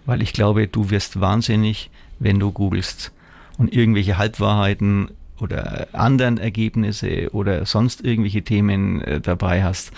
weil 0.06 0.22
ich 0.22 0.34
glaube, 0.34 0.68
du 0.68 0.90
wirst 0.90 1.20
wahnsinnig, 1.20 1.90
wenn 2.20 2.40
du 2.40 2.52
googelst 2.52 3.12
und 3.58 3.74
irgendwelche 3.74 4.18
Halbwahrheiten 4.18 5.10
oder 5.42 5.88
anderen 5.94 6.38
Ergebnisse 6.38 7.30
oder 7.32 7.66
sonst 7.66 8.04
irgendwelche 8.04 8.42
Themen 8.42 9.02
äh, 9.02 9.22
dabei 9.22 9.64
hast. 9.64 9.92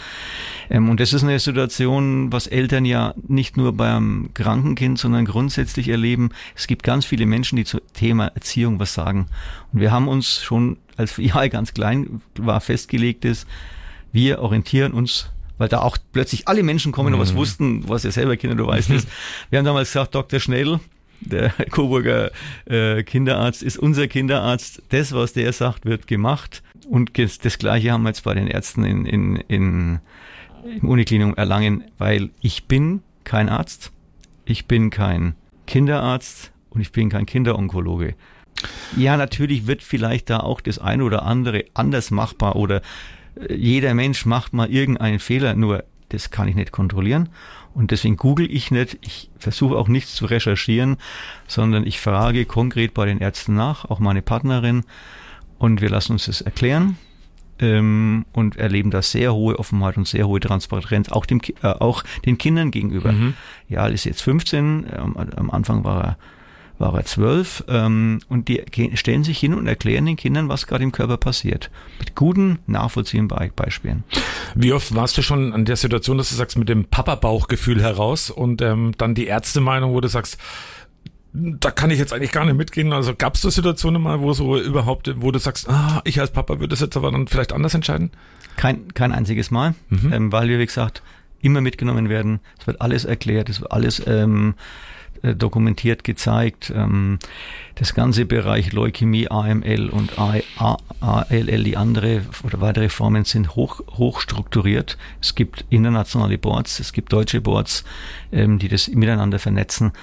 Ähm, 0.70 0.90
und 0.90 1.00
das 1.00 1.14
ist 1.14 1.24
eine 1.24 1.40
Situation, 1.40 2.32
was 2.32 2.48
Eltern 2.48 2.86
ja 2.86 3.14
nicht 3.28 3.58
nur 3.58 3.74
beim 3.74 4.30
kranken 4.34 4.76
Kind, 4.76 5.00
sondern 5.00 5.26
grundsätzlich 5.26 5.90
erleben. 5.90 6.30
Es 6.56 6.68
gibt 6.68 6.84
ganz 6.84 7.06
viele 7.06 7.26
Menschen, 7.26 7.56
die 7.56 7.66
zum 7.66 7.82
Thema 7.94 8.28
Erziehung 8.28 8.80
was 8.80 8.94
sagen. 8.94 9.28
Und 9.74 9.80
wir 9.80 9.92
haben 9.92 10.08
uns 10.08 10.42
schon, 10.42 10.78
als 10.98 11.18
ja 11.18 11.48
ganz 11.48 11.74
klein 11.74 12.22
war, 12.38 12.62
festgelegt 12.62 13.26
ist, 13.26 13.48
wir 14.12 14.40
orientieren 14.40 14.92
uns 14.92 15.30
weil 15.58 15.70
da 15.70 15.82
auch 15.82 15.96
plötzlich 16.12 16.48
alle 16.48 16.64
Menschen 16.64 16.92
kommen 16.92 17.14
und 17.14 17.20
was 17.20 17.34
mhm. 17.34 17.38
wussten, 17.38 17.88
was 17.88 18.02
ja 18.02 18.10
selber 18.10 18.36
Kinder, 18.36 18.56
du 18.56 18.66
weißt 18.66 18.90
es. 18.90 19.06
Wir 19.52 19.60
haben 19.60 19.66
damals 19.66 19.90
gesagt, 19.90 20.16
Dr. 20.16 20.40
Schnell, 20.40 20.80
der 21.22 21.50
Coburger 21.72 22.32
äh, 22.66 23.04
Kinderarzt 23.04 23.64
ist 23.64 23.78
unser 23.78 24.08
Kinderarzt. 24.08 24.82
Das, 24.90 25.14
was 25.14 25.34
der 25.34 25.54
sagt, 25.54 25.86
wird 25.86 26.08
gemacht. 26.08 26.64
Und 26.90 27.12
das 27.18 27.58
Gleiche 27.58 27.92
haben 27.92 28.04
wir 28.04 28.10
jetzt 28.10 28.24
bei 28.24 28.34
den 28.34 28.48
Ärzten 28.48 28.84
in, 28.84 29.06
in, 29.06 29.36
in, 29.48 30.00
im 30.82 30.90
Uniklinikum 30.90 31.36
Erlangen, 31.36 31.86
weil 31.98 32.30
ich 32.42 32.66
bin 32.66 33.02
kein 33.24 33.50
Arzt, 33.50 33.92
ich 34.46 34.66
bin 34.66 34.90
kein 34.90 35.36
Kinderarzt 35.68 36.52
und 36.70 36.82
ich 36.82 36.92
bin 36.92 37.10
kein 37.10 37.26
Kinderonkologe. 37.26 38.16
Ja, 38.98 39.18
natürlich 39.18 39.68
wird 39.68 39.84
vielleicht 39.84 40.30
da 40.30 40.40
auch 40.40 40.62
das 40.62 40.80
eine 40.80 41.04
oder 41.04 41.24
andere 41.24 41.66
anders 41.74 42.12
machbar 42.12 42.56
oder 42.56 42.82
jeder 43.50 43.94
Mensch 43.94 44.26
macht 44.26 44.54
mal 44.54 44.70
irgendeinen 44.70 45.20
Fehler, 45.20 45.56
nur 45.56 45.84
das 46.10 46.30
kann 46.30 46.48
ich 46.48 46.56
nicht 46.56 46.72
kontrollieren. 46.72 47.30
Und 47.74 47.92
deswegen 47.92 48.18
google 48.18 48.52
ich 48.52 48.72
nicht, 48.72 48.98
ich 49.02 49.30
versuche 49.38 49.76
auch 49.76 49.88
nichts 49.88 50.14
zu 50.16 50.26
recherchieren, 50.26 50.98
sondern 51.48 51.86
ich 51.86 52.00
frage 52.00 52.46
konkret 52.46 52.94
bei 52.94 53.06
den 53.06 53.20
Ärzten 53.20 53.56
nach, 53.56 53.86
auch 53.86 54.00
meine 54.00 54.22
Partnerin, 54.22 54.84
und 55.58 55.80
wir 55.80 55.90
lassen 55.90 56.14
uns 56.14 56.26
das 56.26 56.42
erklären 56.42 56.98
ähm, 57.60 58.26
und 58.34 58.58
erleben 58.58 58.90
da 58.90 59.04
sehr 59.04 59.34
hohe 59.34 59.60
Offenheit 59.60 59.96
und 59.96 60.08
sehr 60.08 60.28
hohe 60.28 60.40
Transparenz, 60.40 61.10
auch, 61.10 61.28
dem, 61.28 61.40
äh, 61.62 61.68
auch 61.68 62.04
den 62.26 62.40
Kindern 62.40 62.72
gegenüber. 62.72 63.12
Mhm. 63.12 63.36
Ja, 63.70 63.86
ist 63.86 64.06
jetzt 64.06 64.24
15, 64.24 64.88
ähm, 64.92 65.18
am 65.18 65.52
Anfang 65.52 65.84
war 65.84 66.04
er 66.04 66.18
war 66.82 66.94
er 66.96 67.06
zwölf 67.06 67.64
ähm, 67.70 68.20
und 68.28 68.48
die 68.48 68.64
stellen 68.96 69.24
sich 69.24 69.40
hin 69.40 69.54
und 69.54 69.68
erklären 69.68 70.06
den 70.06 70.18
Kindern, 70.18 70.50
was 70.50 70.68
gerade 70.68 70.84
im 70.84 70.92
Körper 70.92 71.18
passiert. 71.18 71.70
Mit 72.00 72.16
guten, 72.16 72.60
nachvollziehbaren 72.68 73.52
Beispielen. 73.56 74.04
Wie 74.56 74.74
oft 74.74 74.94
warst 74.94 75.18
du 75.18 75.22
schon 75.22 75.54
an 75.54 75.66
der 75.66 75.78
Situation, 75.78 76.18
dass 76.18 76.30
du 76.30 76.36
sagst, 76.36 76.58
mit 76.58 76.68
dem 76.68 76.86
Papa-Bauchgefühl 76.86 77.82
heraus 77.82 78.30
und 78.30 78.62
ähm, 78.62 78.94
dann 78.98 79.16
die 79.16 79.28
Ärztemeinung, 79.28 79.94
wo 79.94 80.02
du 80.02 80.10
sagst, 80.10 80.38
da 81.34 81.72
kann 81.72 81.92
ich 81.92 82.00
jetzt 82.00 82.12
eigentlich 82.12 82.32
gar 82.32 82.44
nicht 82.44 82.58
mitgehen. 82.58 82.92
Also 82.92 83.16
gab 83.16 83.36
es 83.36 83.42
so 83.42 83.50
Situationen 83.50 84.02
mal, 84.02 84.20
wo 84.20 84.34
so 84.34 84.60
überhaupt, 84.60 85.10
wo 85.22 85.32
du 85.32 85.40
sagst, 85.40 85.70
ah, 85.70 86.02
ich 86.04 86.20
als 86.20 86.32
Papa 86.32 86.56
würde 86.56 86.70
das 86.70 86.82
jetzt 86.82 86.98
aber 86.98 87.12
dann 87.12 87.28
vielleicht 87.28 87.54
anders 87.54 87.74
entscheiden? 87.74 88.12
Kein, 88.58 88.94
kein 88.94 89.14
einziges 89.14 89.50
Mal, 89.50 89.76
mhm. 89.90 90.12
ähm, 90.12 90.32
weil 90.32 90.50
wir, 90.50 90.60
wie 90.60 90.66
gesagt, 90.66 91.02
immer 91.42 91.62
mitgenommen 91.62 92.10
werden. 92.10 92.42
Es 92.60 92.68
wird 92.68 92.82
alles 92.82 93.06
erklärt, 93.06 93.50
es 93.50 93.62
wird 93.62 93.72
alles 93.72 94.06
ähm, 94.06 94.56
äh, 94.56 94.62
dokumentiert 95.24 96.04
gezeigt. 96.04 96.72
Ähm, 96.76 97.20
das 97.76 97.94
ganze 97.94 98.26
Bereich 98.26 98.74
Leukämie, 98.74 99.30
AML 99.30 99.90
und 99.90 100.12
ALL, 100.18 101.64
die 101.64 101.78
andere 101.78 102.24
oder 102.44 102.62
weitere 102.62 102.90
Formen 102.90 103.26
sind 103.26 103.56
hoch, 103.56 103.82
hoch 103.98 104.20
strukturiert. 104.20 104.98
Es 105.22 105.36
gibt 105.36 105.66
internationale 105.70 106.38
Boards, 106.38 106.80
es 106.80 106.94
gibt 106.94 107.14
deutsche 107.14 107.42
Boards, 107.42 107.84
ähm, 108.32 108.60
die 108.60 108.68
das 108.68 108.88
miteinander 108.88 109.40
vernetzen. 109.40 109.94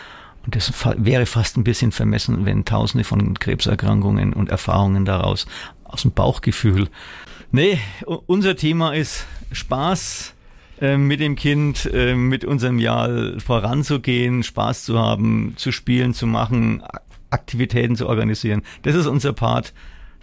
Und 0.45 0.57
das 0.57 0.73
wäre 0.97 1.27
fast 1.27 1.57
ein 1.57 1.65
bisschen 1.65 1.93
vermessen, 1.93 2.47
wenn 2.47 2.65
Tausende 2.65 3.05
von 3.05 3.39
Krebserkrankungen 3.39 4.33
und 4.33 4.49
Erfahrungen 4.49 5.05
daraus 5.05 5.47
aus 5.85 6.03
dem 6.03 6.13
Bauchgefühl. 6.13 6.89
Nee, 7.51 7.79
unser 8.27 8.57
Thema 8.57 8.95
ist 8.95 9.27
Spaß, 9.53 10.35
ähm, 10.81 11.07
mit 11.07 11.21
dem 11.21 11.37
Kind, 11.37 11.89
ähm, 11.93 12.29
mit 12.29 12.45
unserem 12.45 12.79
Jahr 12.79 13.39
voranzugehen, 13.41 14.43
Spaß 14.43 14.85
zu 14.85 14.99
haben, 14.99 15.55
zu 15.57 15.73
spielen, 15.73 16.15
zu 16.15 16.27
machen, 16.27 16.83
Aktivitäten 17.31 17.97
zu 17.97 18.09
organisieren. 18.09 18.63
Das 18.83 18.95
ist 18.95 19.07
unser 19.07 19.33
Part. 19.33 19.75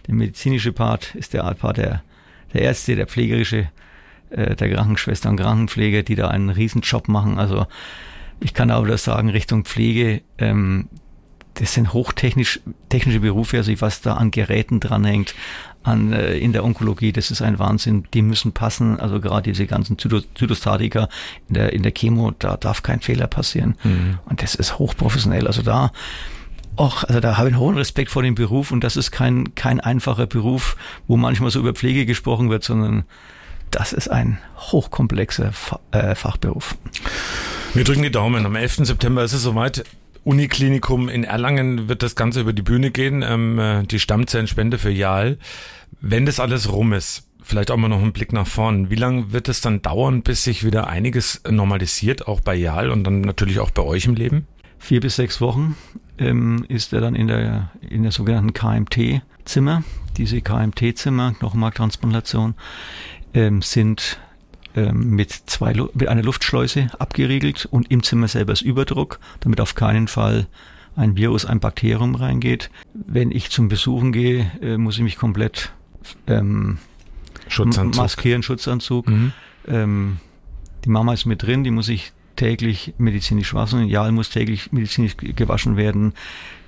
Der 0.08 0.16
medizinische 0.16 0.72
Part 0.72 1.16
ist 1.16 1.34
der 1.34 1.44
Art 1.44 1.60
Part 1.60 1.78
der, 1.78 2.04
der 2.54 2.62
Ärzte, 2.62 2.96
der 2.96 3.08
pflegerische, 3.08 3.70
äh, 4.29 4.56
der 4.56 4.72
Krankenschwestern 4.72 5.32
und 5.32 5.40
Krankenpfleger, 5.40 6.03
die 6.03 6.16
da 6.16 6.29
einen 6.29 6.50
Riesenjob 6.50 7.08
machen. 7.08 7.38
Also 7.38 7.68
ich 8.40 8.53
kann 8.53 8.72
aber 8.72 8.88
das 8.88 9.03
sagen, 9.03 9.29
Richtung 9.29 9.66
Pflege, 9.66 10.22
ähm, 10.38 10.88
das 11.56 11.74
sind 11.74 11.94
hochtechnisch 11.94 12.60
technische 12.90 13.22
Berufe, 13.22 13.58
also 13.58 13.72
was 13.79 14.01
da 14.01 14.16
an 14.16 14.32
Geräten 14.32 14.79
dranhängt, 14.79 15.36
an, 15.86 16.12
äh, 16.14 16.38
in 16.38 16.52
der 16.52 16.64
Onkologie, 16.64 17.12
das 17.12 17.32
ist 17.32 17.42
ein 17.42 17.60
Wahnsinn. 17.60 18.06
Die 18.14 18.22
müssen 18.22 18.52
passen. 18.52 19.00
Also 19.00 19.20
gerade 19.22 19.44
diese 19.44 19.68
ganzen 19.68 19.98
Zytostatika 19.98 21.08
in 21.48 21.54
der, 21.54 21.74
in 21.74 21.84
der 21.84 21.92
Chemo, 21.92 22.32
da 22.38 22.58
darf 22.58 22.84
kein 22.84 23.00
Fehler 23.02 23.28
passieren. 23.28 23.76
Mhm. 23.84 24.20
Und 24.26 24.42
das 24.42 24.56
ist 24.56 24.80
hochprofessionell. 24.80 25.48
Also 25.48 25.62
da, 25.62 25.92
auch, 26.76 27.04
also 27.04 27.20
da 27.20 27.38
habe 27.38 27.50
ich 27.50 27.54
einen 27.54 27.62
hohen 27.62 27.78
Respekt 27.78 28.10
vor 28.10 28.24
dem 28.24 28.36
Beruf 28.36 28.72
und 28.72 28.84
das 28.84 28.98
ist 28.98 29.12
kein, 29.12 29.54
kein 29.56 29.80
einfacher 29.80 30.26
Beruf, 30.26 30.76
wo 31.08 31.18
manchmal 31.18 31.52
so 31.52 31.60
über 31.60 31.74
Pflege 31.74 32.06
gesprochen 32.06 32.50
wird, 32.50 32.64
sondern 32.64 33.06
das 33.72 33.94
ist 33.94 34.10
ein 34.10 34.40
hochkomplexer 34.58 35.52
äh, 35.92 36.16
Fachberuf. 36.16 36.76
Wir 37.74 37.84
drücken 37.84 38.04
die 38.04 38.12
Daumen. 38.12 38.46
Am 38.46 38.56
11. 38.56 38.78
September 38.86 39.24
ist 39.24 39.34
es 39.34 39.44
soweit. 39.44 39.84
Uniklinikum 40.25 41.07
in 41.07 41.24
Erlangen 41.24 41.88
wird 41.88 42.01
das 42.01 42.16
Ganze 42.16 42.42
über 42.42 42.51
die 42.51 42.64
Bühne 42.64 42.90
gehen, 42.90 43.24
ähm, 43.25 43.59
äh, 43.59 43.83
die 43.83 44.00
Stammzellenspende 44.00 44.79
für 44.79 44.90
Jal. 44.90 45.38
Wenn 46.01 46.25
das 46.25 46.40
alles 46.40 46.72
rum 46.72 46.94
ist, 46.94 47.27
vielleicht 47.44 47.70
auch 47.70 47.77
mal 47.77 47.90
noch 47.90 48.01
einen 48.01 48.11
Blick 48.11 48.33
nach 48.33 48.48
vorn. 48.48 48.90
Wie 48.90 48.96
lange 48.96 49.31
wird 49.31 49.48
es 49.50 49.61
dann 49.61 49.83
dauern, 49.83 50.24
bis 50.24 50.44
sich 50.44 50.66
wieder 50.66 50.88
einiges 50.88 51.44
normalisiert, 51.48 52.27
auch 52.27 52.42
bei 52.42 52.55
Jal 52.55 52.90
und 52.90 53.03
dann 53.03 53.22
natürlich 53.22 53.59
auch 53.59 53.70
bei 53.70 53.83
euch 53.83 54.05
im 54.05 54.16
Leben? 54.16 54.48
Vier 54.79 55.00
bis 55.00 55.16
sechs 55.16 55.42
Wochen 55.42 55.77
ähm, 56.18 56.66
ist 56.70 56.92
er 56.92 57.01
dann 57.01 57.14
in 57.14 57.27
der, 57.27 57.70
in 57.88 58.01
der 58.01 58.11
sogenannten 58.11 58.53
KMT-Zimmer. 58.53 59.83
Diese 60.18 60.42
KMT-Zimmer, 60.42 61.35
Knochenmarktransplantation, 61.38 62.55
ähm, 63.35 63.61
sind 63.61 64.20
mit, 64.75 65.31
zwei, 65.31 65.74
mit 65.94 66.07
einer 66.07 66.24
Luftschleuse 66.24 66.90
abgeriegelt 67.00 67.68
und 67.70 67.92
im 67.92 68.03
Zimmer 68.03 68.27
selber 68.27 68.53
ist 68.53 68.61
Überdruck, 68.61 69.20
damit 69.40 69.61
auf 69.61 69.75
keinen 69.75 70.07
Fall 70.07 70.48
ein 70.96 71.18
Virus, 71.18 71.46
ein 71.46 71.59
Bakterium 71.59 72.16
reingeht. 72.16 72.70
Wenn 72.94 73.31
ich 73.31 73.50
zum 73.50 73.68
Besuchen 73.68 74.11
gehe, 74.11 74.51
äh, 74.61 74.77
muss 74.77 74.96
ich 74.96 75.03
mich 75.03 75.18
komplett 75.18 75.74
ähm, 76.27 76.77
Schutzanzug. 77.48 78.01
maskieren, 78.01 78.44
Schutzanzug. 78.44 79.07
Mhm. 79.07 79.31
Ähm, 79.68 80.18
die 80.83 80.90
Mama 80.90 81.14
ist 81.14 81.25
mit 81.25 81.44
drin, 81.44 81.64
die 81.64 81.72
muss 81.72 81.90
ich 81.90 82.14
täglich 82.35 82.94
medizinisch 82.98 83.53
waschen. 83.53 83.88
Jal 83.88 84.11
muss 84.11 84.29
täglich 84.29 84.72
medizinisch 84.72 85.18
gewaschen 85.18 85.77
werden. 85.77 86.14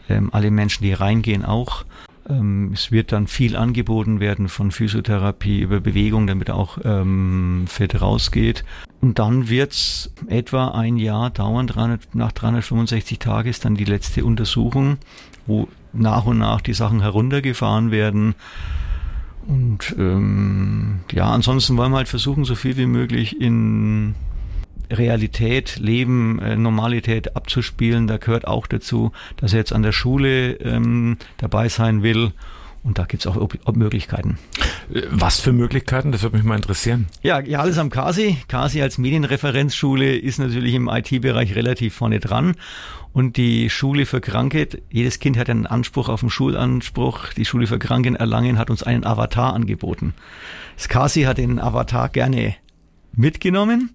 Ähm, 0.10 0.30
alle 0.34 0.52
Menschen, 0.52 0.84
die 0.84 0.94
reingehen, 0.94 1.44
auch. 1.46 1.86
Ähm, 2.30 2.72
es 2.74 2.92
wird 2.92 3.12
dann 3.12 3.28
viel 3.28 3.56
angeboten 3.56 4.20
werden 4.20 4.50
von 4.50 4.72
Physiotherapie 4.72 5.62
über 5.62 5.80
Bewegung, 5.80 6.28
damit 6.28 6.50
auch 6.50 6.78
ähm, 6.84 7.66
Fett 7.68 8.02
rausgeht. 8.02 8.64
Und 9.02 9.20
dann 9.20 9.50
wird's 9.50 10.12
etwa 10.28 10.70
ein 10.70 10.98
Jahr 10.98 11.30
dauern. 11.30 11.68
300, 11.68 12.16
nach 12.16 12.32
365 12.32 13.20
Tagen 13.20 13.50
ist 13.50 13.66
dann 13.66 13.76
die 13.76 13.86
letzte 13.86 14.26
Untersuchung, 14.26 14.98
wo 15.46 15.68
nach 15.94 16.26
und 16.26 16.40
nach 16.40 16.62
die 16.62 16.74
Sachen 16.74 17.02
heruntergefahren 17.02 17.92
werden. 17.92 18.36
Und 19.48 19.96
ähm, 19.98 21.00
ja, 21.12 21.32
ansonsten 21.32 21.78
wollen 21.78 21.92
wir 21.92 21.98
halt 21.98 22.10
versuchen, 22.10 22.44
so 22.44 22.56
viel 22.56 22.76
wie 22.76 22.86
möglich 22.86 23.40
in 23.40 24.16
Realität, 24.92 25.78
Leben, 25.78 26.40
äh, 26.40 26.56
Normalität 26.56 27.36
abzuspielen. 27.36 28.08
Da 28.08 28.18
gehört 28.18 28.48
auch 28.48 28.68
dazu, 28.68 29.12
dass 29.38 29.54
er 29.54 29.60
jetzt 29.60 29.74
an 29.74 29.84
der 29.84 29.92
Schule 29.92 30.54
ähm, 30.54 31.18
dabei 31.38 31.70
sein 31.70 32.04
will. 32.04 32.32
Und 32.84 33.00
da 33.00 33.04
gibt 33.04 33.24
es 33.24 33.28
auch 33.28 33.36
Ob 33.36 33.58
Ob 33.66 33.76
Möglichkeiten. 33.76 34.38
Äh, 34.94 35.02
was 35.10 35.40
für 35.40 35.52
Möglichkeiten? 35.52 36.12
Das 36.12 36.24
würde 36.24 36.38
mich 36.38 36.46
mal 36.46 36.56
interessieren. 36.56 37.08
Ja, 37.22 37.40
ja, 37.40 37.60
alles 37.60 37.78
am 37.78 37.90
Kasi. 37.90 38.38
Kasi 38.48 38.82
als 38.82 38.98
Medienreferenzschule 38.98 40.16
ist 40.16 40.40
natürlich 40.40 40.74
im 40.74 40.88
IT-Bereich 40.88 41.56
relativ 41.56 41.96
vorne 41.96 42.20
dran. 42.20 42.56
Und 43.12 43.36
die 43.36 43.70
Schule 43.70 44.06
für 44.06 44.22
Kranke, 44.22 44.68
jedes 44.90 45.20
Kind 45.20 45.38
hat 45.38 45.50
einen 45.50 45.66
Anspruch 45.66 46.08
auf 46.08 46.22
den 46.22 46.30
Schulanspruch. 46.30 47.34
Die 47.34 47.46
Schule 47.46 47.68
für 47.68 47.80
Kranken 47.80 48.16
Erlangen 48.16 48.58
hat 48.58 48.70
uns 48.70 48.84
einen 48.84 49.06
Avatar 49.06 49.54
angeboten. 49.54 50.14
Das 50.76 50.88
Kasi 50.88 51.24
hat 51.24 51.40
den 51.40 51.60
Avatar 51.60 52.10
gerne 52.10 52.56
mitgenommen 53.14 53.90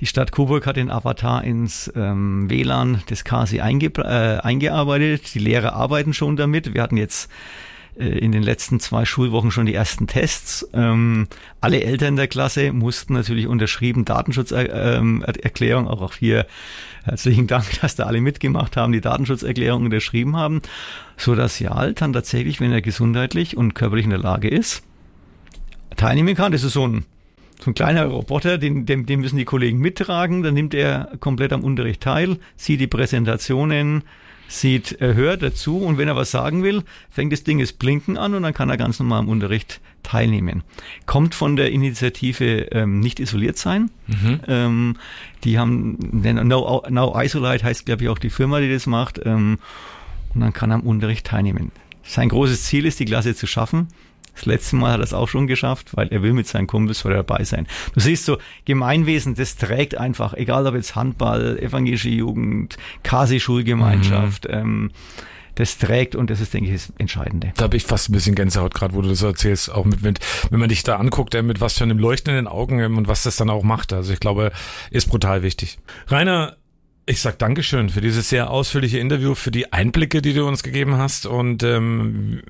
die 0.00 0.06
Stadt 0.06 0.32
Coburg 0.32 0.66
hat 0.66 0.76
den 0.76 0.90
Avatar 0.90 1.42
ins 1.42 1.90
ähm, 1.96 2.48
WLAN 2.48 3.02
des 3.10 3.24
KSI 3.24 3.60
einge 3.60 3.86
äh, 3.96 4.38
eingearbeitet. 4.40 5.34
Die 5.34 5.40
Lehrer 5.40 5.72
arbeiten 5.72 6.14
schon 6.14 6.36
damit. 6.36 6.74
Wir 6.74 6.82
hatten 6.82 6.96
jetzt 6.96 7.28
äh, 7.98 8.06
in 8.06 8.30
den 8.30 8.42
letzten 8.42 8.78
zwei 8.78 9.04
Schulwochen 9.04 9.50
schon 9.50 9.66
die 9.66 9.74
ersten 9.74 10.06
Tests. 10.06 10.68
Ähm, 10.72 11.26
alle 11.60 11.82
Eltern 11.82 12.14
der 12.14 12.28
Klasse 12.28 12.72
mussten 12.72 13.14
natürlich 13.14 13.48
unterschrieben 13.48 14.04
Datenschutzerklärung, 14.04 15.86
ähm, 15.86 15.90
auch, 15.90 16.00
auch 16.00 16.14
hier 16.14 16.46
herzlichen 17.04 17.48
Dank, 17.48 17.80
dass 17.80 17.96
da 17.96 18.04
alle 18.04 18.20
mitgemacht 18.20 18.76
haben, 18.76 18.92
die 18.92 19.00
Datenschutzerklärung 19.00 19.84
unterschrieben 19.84 20.36
haben, 20.36 20.62
so 21.16 21.34
dass 21.34 21.58
Jal 21.58 21.94
dann 21.94 22.12
tatsächlich, 22.12 22.60
wenn 22.60 22.70
er 22.70 22.82
gesundheitlich 22.82 23.56
und 23.56 23.74
körperlich 23.74 24.04
in 24.04 24.10
der 24.10 24.20
Lage 24.20 24.48
ist, 24.48 24.84
teilnehmen 25.96 26.36
kann. 26.36 26.52
Das 26.52 26.62
ist 26.62 26.74
so 26.74 26.86
ein 26.86 27.04
so 27.60 27.70
ein 27.70 27.74
kleiner 27.74 28.06
Roboter, 28.06 28.58
den, 28.58 28.86
den, 28.86 29.06
den 29.06 29.20
müssen 29.20 29.36
die 29.36 29.44
Kollegen 29.44 29.78
mittragen, 29.78 30.42
dann 30.42 30.54
nimmt 30.54 30.74
er 30.74 31.10
komplett 31.20 31.52
am 31.52 31.64
Unterricht 31.64 32.02
teil, 32.02 32.38
sieht 32.56 32.80
die 32.80 32.86
Präsentationen, 32.86 34.04
sieht, 34.48 34.96
er 35.00 35.14
hört 35.14 35.42
dazu 35.42 35.78
und 35.78 35.98
wenn 35.98 36.08
er 36.08 36.16
was 36.16 36.30
sagen 36.30 36.62
will, 36.62 36.82
fängt 37.10 37.32
das 37.32 37.44
Ding 37.44 37.58
das 37.58 37.72
Blinken 37.72 38.16
an 38.16 38.34
und 38.34 38.42
dann 38.42 38.54
kann 38.54 38.70
er 38.70 38.76
ganz 38.76 38.98
normal 38.98 39.20
am 39.20 39.28
Unterricht 39.28 39.80
teilnehmen. 40.02 40.62
Kommt 41.06 41.34
von 41.34 41.56
der 41.56 41.70
Initiative 41.70 42.68
ähm, 42.72 43.00
Nicht 43.00 43.20
isoliert 43.20 43.58
sein. 43.58 43.90
Mhm. 44.06 44.40
Ähm, 44.48 44.96
die 45.44 45.58
haben, 45.58 45.98
no, 46.12 46.82
Now 46.88 47.20
Isolate 47.20 47.64
heißt, 47.64 47.86
glaube 47.86 48.04
ich, 48.04 48.08
auch 48.08 48.18
die 48.18 48.30
Firma, 48.30 48.60
die 48.60 48.72
das 48.72 48.86
macht. 48.86 49.20
Ähm, 49.24 49.58
und 50.34 50.40
dann 50.40 50.52
kann 50.52 50.70
er 50.70 50.76
am 50.76 50.82
Unterricht 50.82 51.26
teilnehmen. 51.26 51.70
Sein 52.02 52.30
großes 52.30 52.64
Ziel 52.64 52.86
ist, 52.86 53.00
die 53.00 53.04
Klasse 53.04 53.34
zu 53.34 53.46
schaffen. 53.46 53.88
Das 54.38 54.46
letzte 54.46 54.76
Mal 54.76 54.92
hat 54.92 55.00
er 55.00 55.04
es 55.04 55.12
auch 55.12 55.28
schon 55.28 55.46
geschafft, 55.46 55.96
weil 55.96 56.08
er 56.08 56.22
will 56.22 56.32
mit 56.32 56.46
seinen 56.46 56.66
Kumpels 56.66 57.00
vor 57.00 57.10
dabei 57.10 57.44
sein. 57.44 57.66
Du 57.94 58.00
siehst 58.00 58.24
so, 58.24 58.38
Gemeinwesen, 58.64 59.34
das 59.34 59.56
trägt 59.56 59.96
einfach, 59.96 60.34
egal 60.34 60.66
ob 60.66 60.74
jetzt 60.74 60.94
Handball, 60.94 61.58
evangelische 61.58 62.08
Jugend, 62.08 62.76
Kasi-Schulgemeinschaft, 63.02 64.46
mhm. 64.48 64.54
ähm, 64.54 64.90
das 65.56 65.76
trägt 65.76 66.14
und 66.14 66.30
das 66.30 66.40
ist, 66.40 66.54
denke 66.54 66.70
ich, 66.70 66.84
das 66.84 66.92
Entscheidende. 66.98 67.52
Da 67.56 67.64
habe 67.64 67.76
ich 67.76 67.82
fast 67.82 68.08
ein 68.08 68.12
bisschen 68.12 68.36
Gänsehaut 68.36 68.74
gerade, 68.74 68.94
wo 68.94 69.02
du 69.02 69.08
das 69.08 69.22
erzählst, 69.22 69.72
auch 69.72 69.84
mit, 69.84 70.02
mit, 70.02 70.20
wenn 70.50 70.60
man 70.60 70.68
dich 70.68 70.84
da 70.84 70.96
anguckt, 70.96 71.34
äh, 71.34 71.42
mit 71.42 71.60
was 71.60 71.78
für 71.78 71.84
einem 71.84 71.98
leuchtenden 71.98 72.46
Augen 72.46 72.78
ähm, 72.78 72.96
und 72.96 73.08
was 73.08 73.24
das 73.24 73.36
dann 73.36 73.50
auch 73.50 73.64
macht. 73.64 73.92
Also 73.92 74.12
ich 74.12 74.20
glaube, 74.20 74.52
ist 74.92 75.08
brutal 75.08 75.42
wichtig. 75.42 75.78
Rainer, 76.06 76.56
ich 77.08 77.22
sag 77.22 77.38
Dankeschön 77.38 77.88
für 77.88 78.02
dieses 78.02 78.28
sehr 78.28 78.50
ausführliche 78.50 78.98
Interview, 78.98 79.34
für 79.34 79.50
die 79.50 79.72
Einblicke, 79.72 80.20
die 80.20 80.34
du 80.34 80.46
uns 80.46 80.62
gegeben 80.62 80.98
hast. 80.98 81.24
Und 81.24 81.62
ähm, 81.62 82.42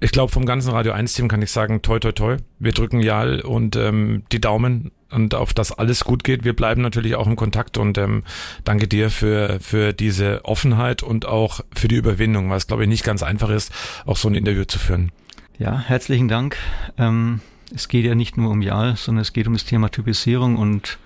ich 0.00 0.12
glaube, 0.12 0.32
vom 0.32 0.46
ganzen 0.46 0.70
Radio 0.70 0.94
1-Team 0.94 1.28
kann 1.28 1.42
ich 1.42 1.50
sagen, 1.50 1.82
toi, 1.82 1.98
toi, 1.98 2.12
toi. 2.12 2.36
Wir 2.58 2.72
drücken 2.72 3.00
Jal 3.00 3.42
und 3.42 3.76
ähm, 3.76 4.22
die 4.32 4.40
Daumen 4.40 4.92
und 5.10 5.34
auf 5.34 5.52
das 5.52 5.72
alles 5.72 6.04
gut 6.04 6.24
geht. 6.24 6.42
Wir 6.42 6.56
bleiben 6.56 6.80
natürlich 6.80 7.16
auch 7.16 7.26
im 7.26 7.36
Kontakt 7.36 7.76
und 7.76 7.98
ähm, 7.98 8.22
danke 8.64 8.88
dir 8.88 9.10
für, 9.10 9.58
für 9.60 9.92
diese 9.92 10.42
Offenheit 10.46 11.02
und 11.02 11.26
auch 11.26 11.60
für 11.74 11.88
die 11.88 11.96
Überwindung, 11.96 12.48
weil 12.48 12.56
es, 12.56 12.66
glaube 12.66 12.84
ich, 12.84 12.88
nicht 12.88 13.04
ganz 13.04 13.22
einfach 13.22 13.50
ist, 13.50 13.72
auch 14.06 14.16
so 14.16 14.26
ein 14.26 14.34
Interview 14.34 14.64
zu 14.64 14.78
führen. 14.78 15.12
Ja, 15.58 15.78
herzlichen 15.78 16.28
Dank. 16.28 16.56
Ähm, 16.96 17.40
es 17.74 17.88
geht 17.88 18.06
ja 18.06 18.14
nicht 18.14 18.38
nur 18.38 18.50
um 18.50 18.62
Jal, 18.62 18.96
sondern 18.96 19.20
es 19.20 19.34
geht 19.34 19.46
um 19.46 19.52
das 19.52 19.66
Thema 19.66 19.90
Typisierung 19.90 20.56
und 20.56 20.98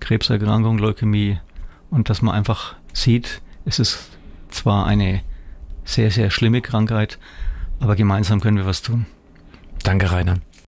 Krebserkrankung, 0.00 0.76
Leukämie 0.76 1.38
und 1.96 2.10
dass 2.10 2.20
man 2.20 2.34
einfach 2.34 2.76
sieht, 2.92 3.40
es 3.64 3.78
ist 3.78 4.10
zwar 4.50 4.86
eine 4.86 5.22
sehr, 5.84 6.10
sehr 6.10 6.30
schlimme 6.30 6.60
Krankheit, 6.60 7.18
aber 7.80 7.96
gemeinsam 7.96 8.40
können 8.40 8.58
wir 8.58 8.66
was 8.66 8.82
tun. 8.82 9.06
Danke, 9.82 10.12
Rainer. 10.12 10.36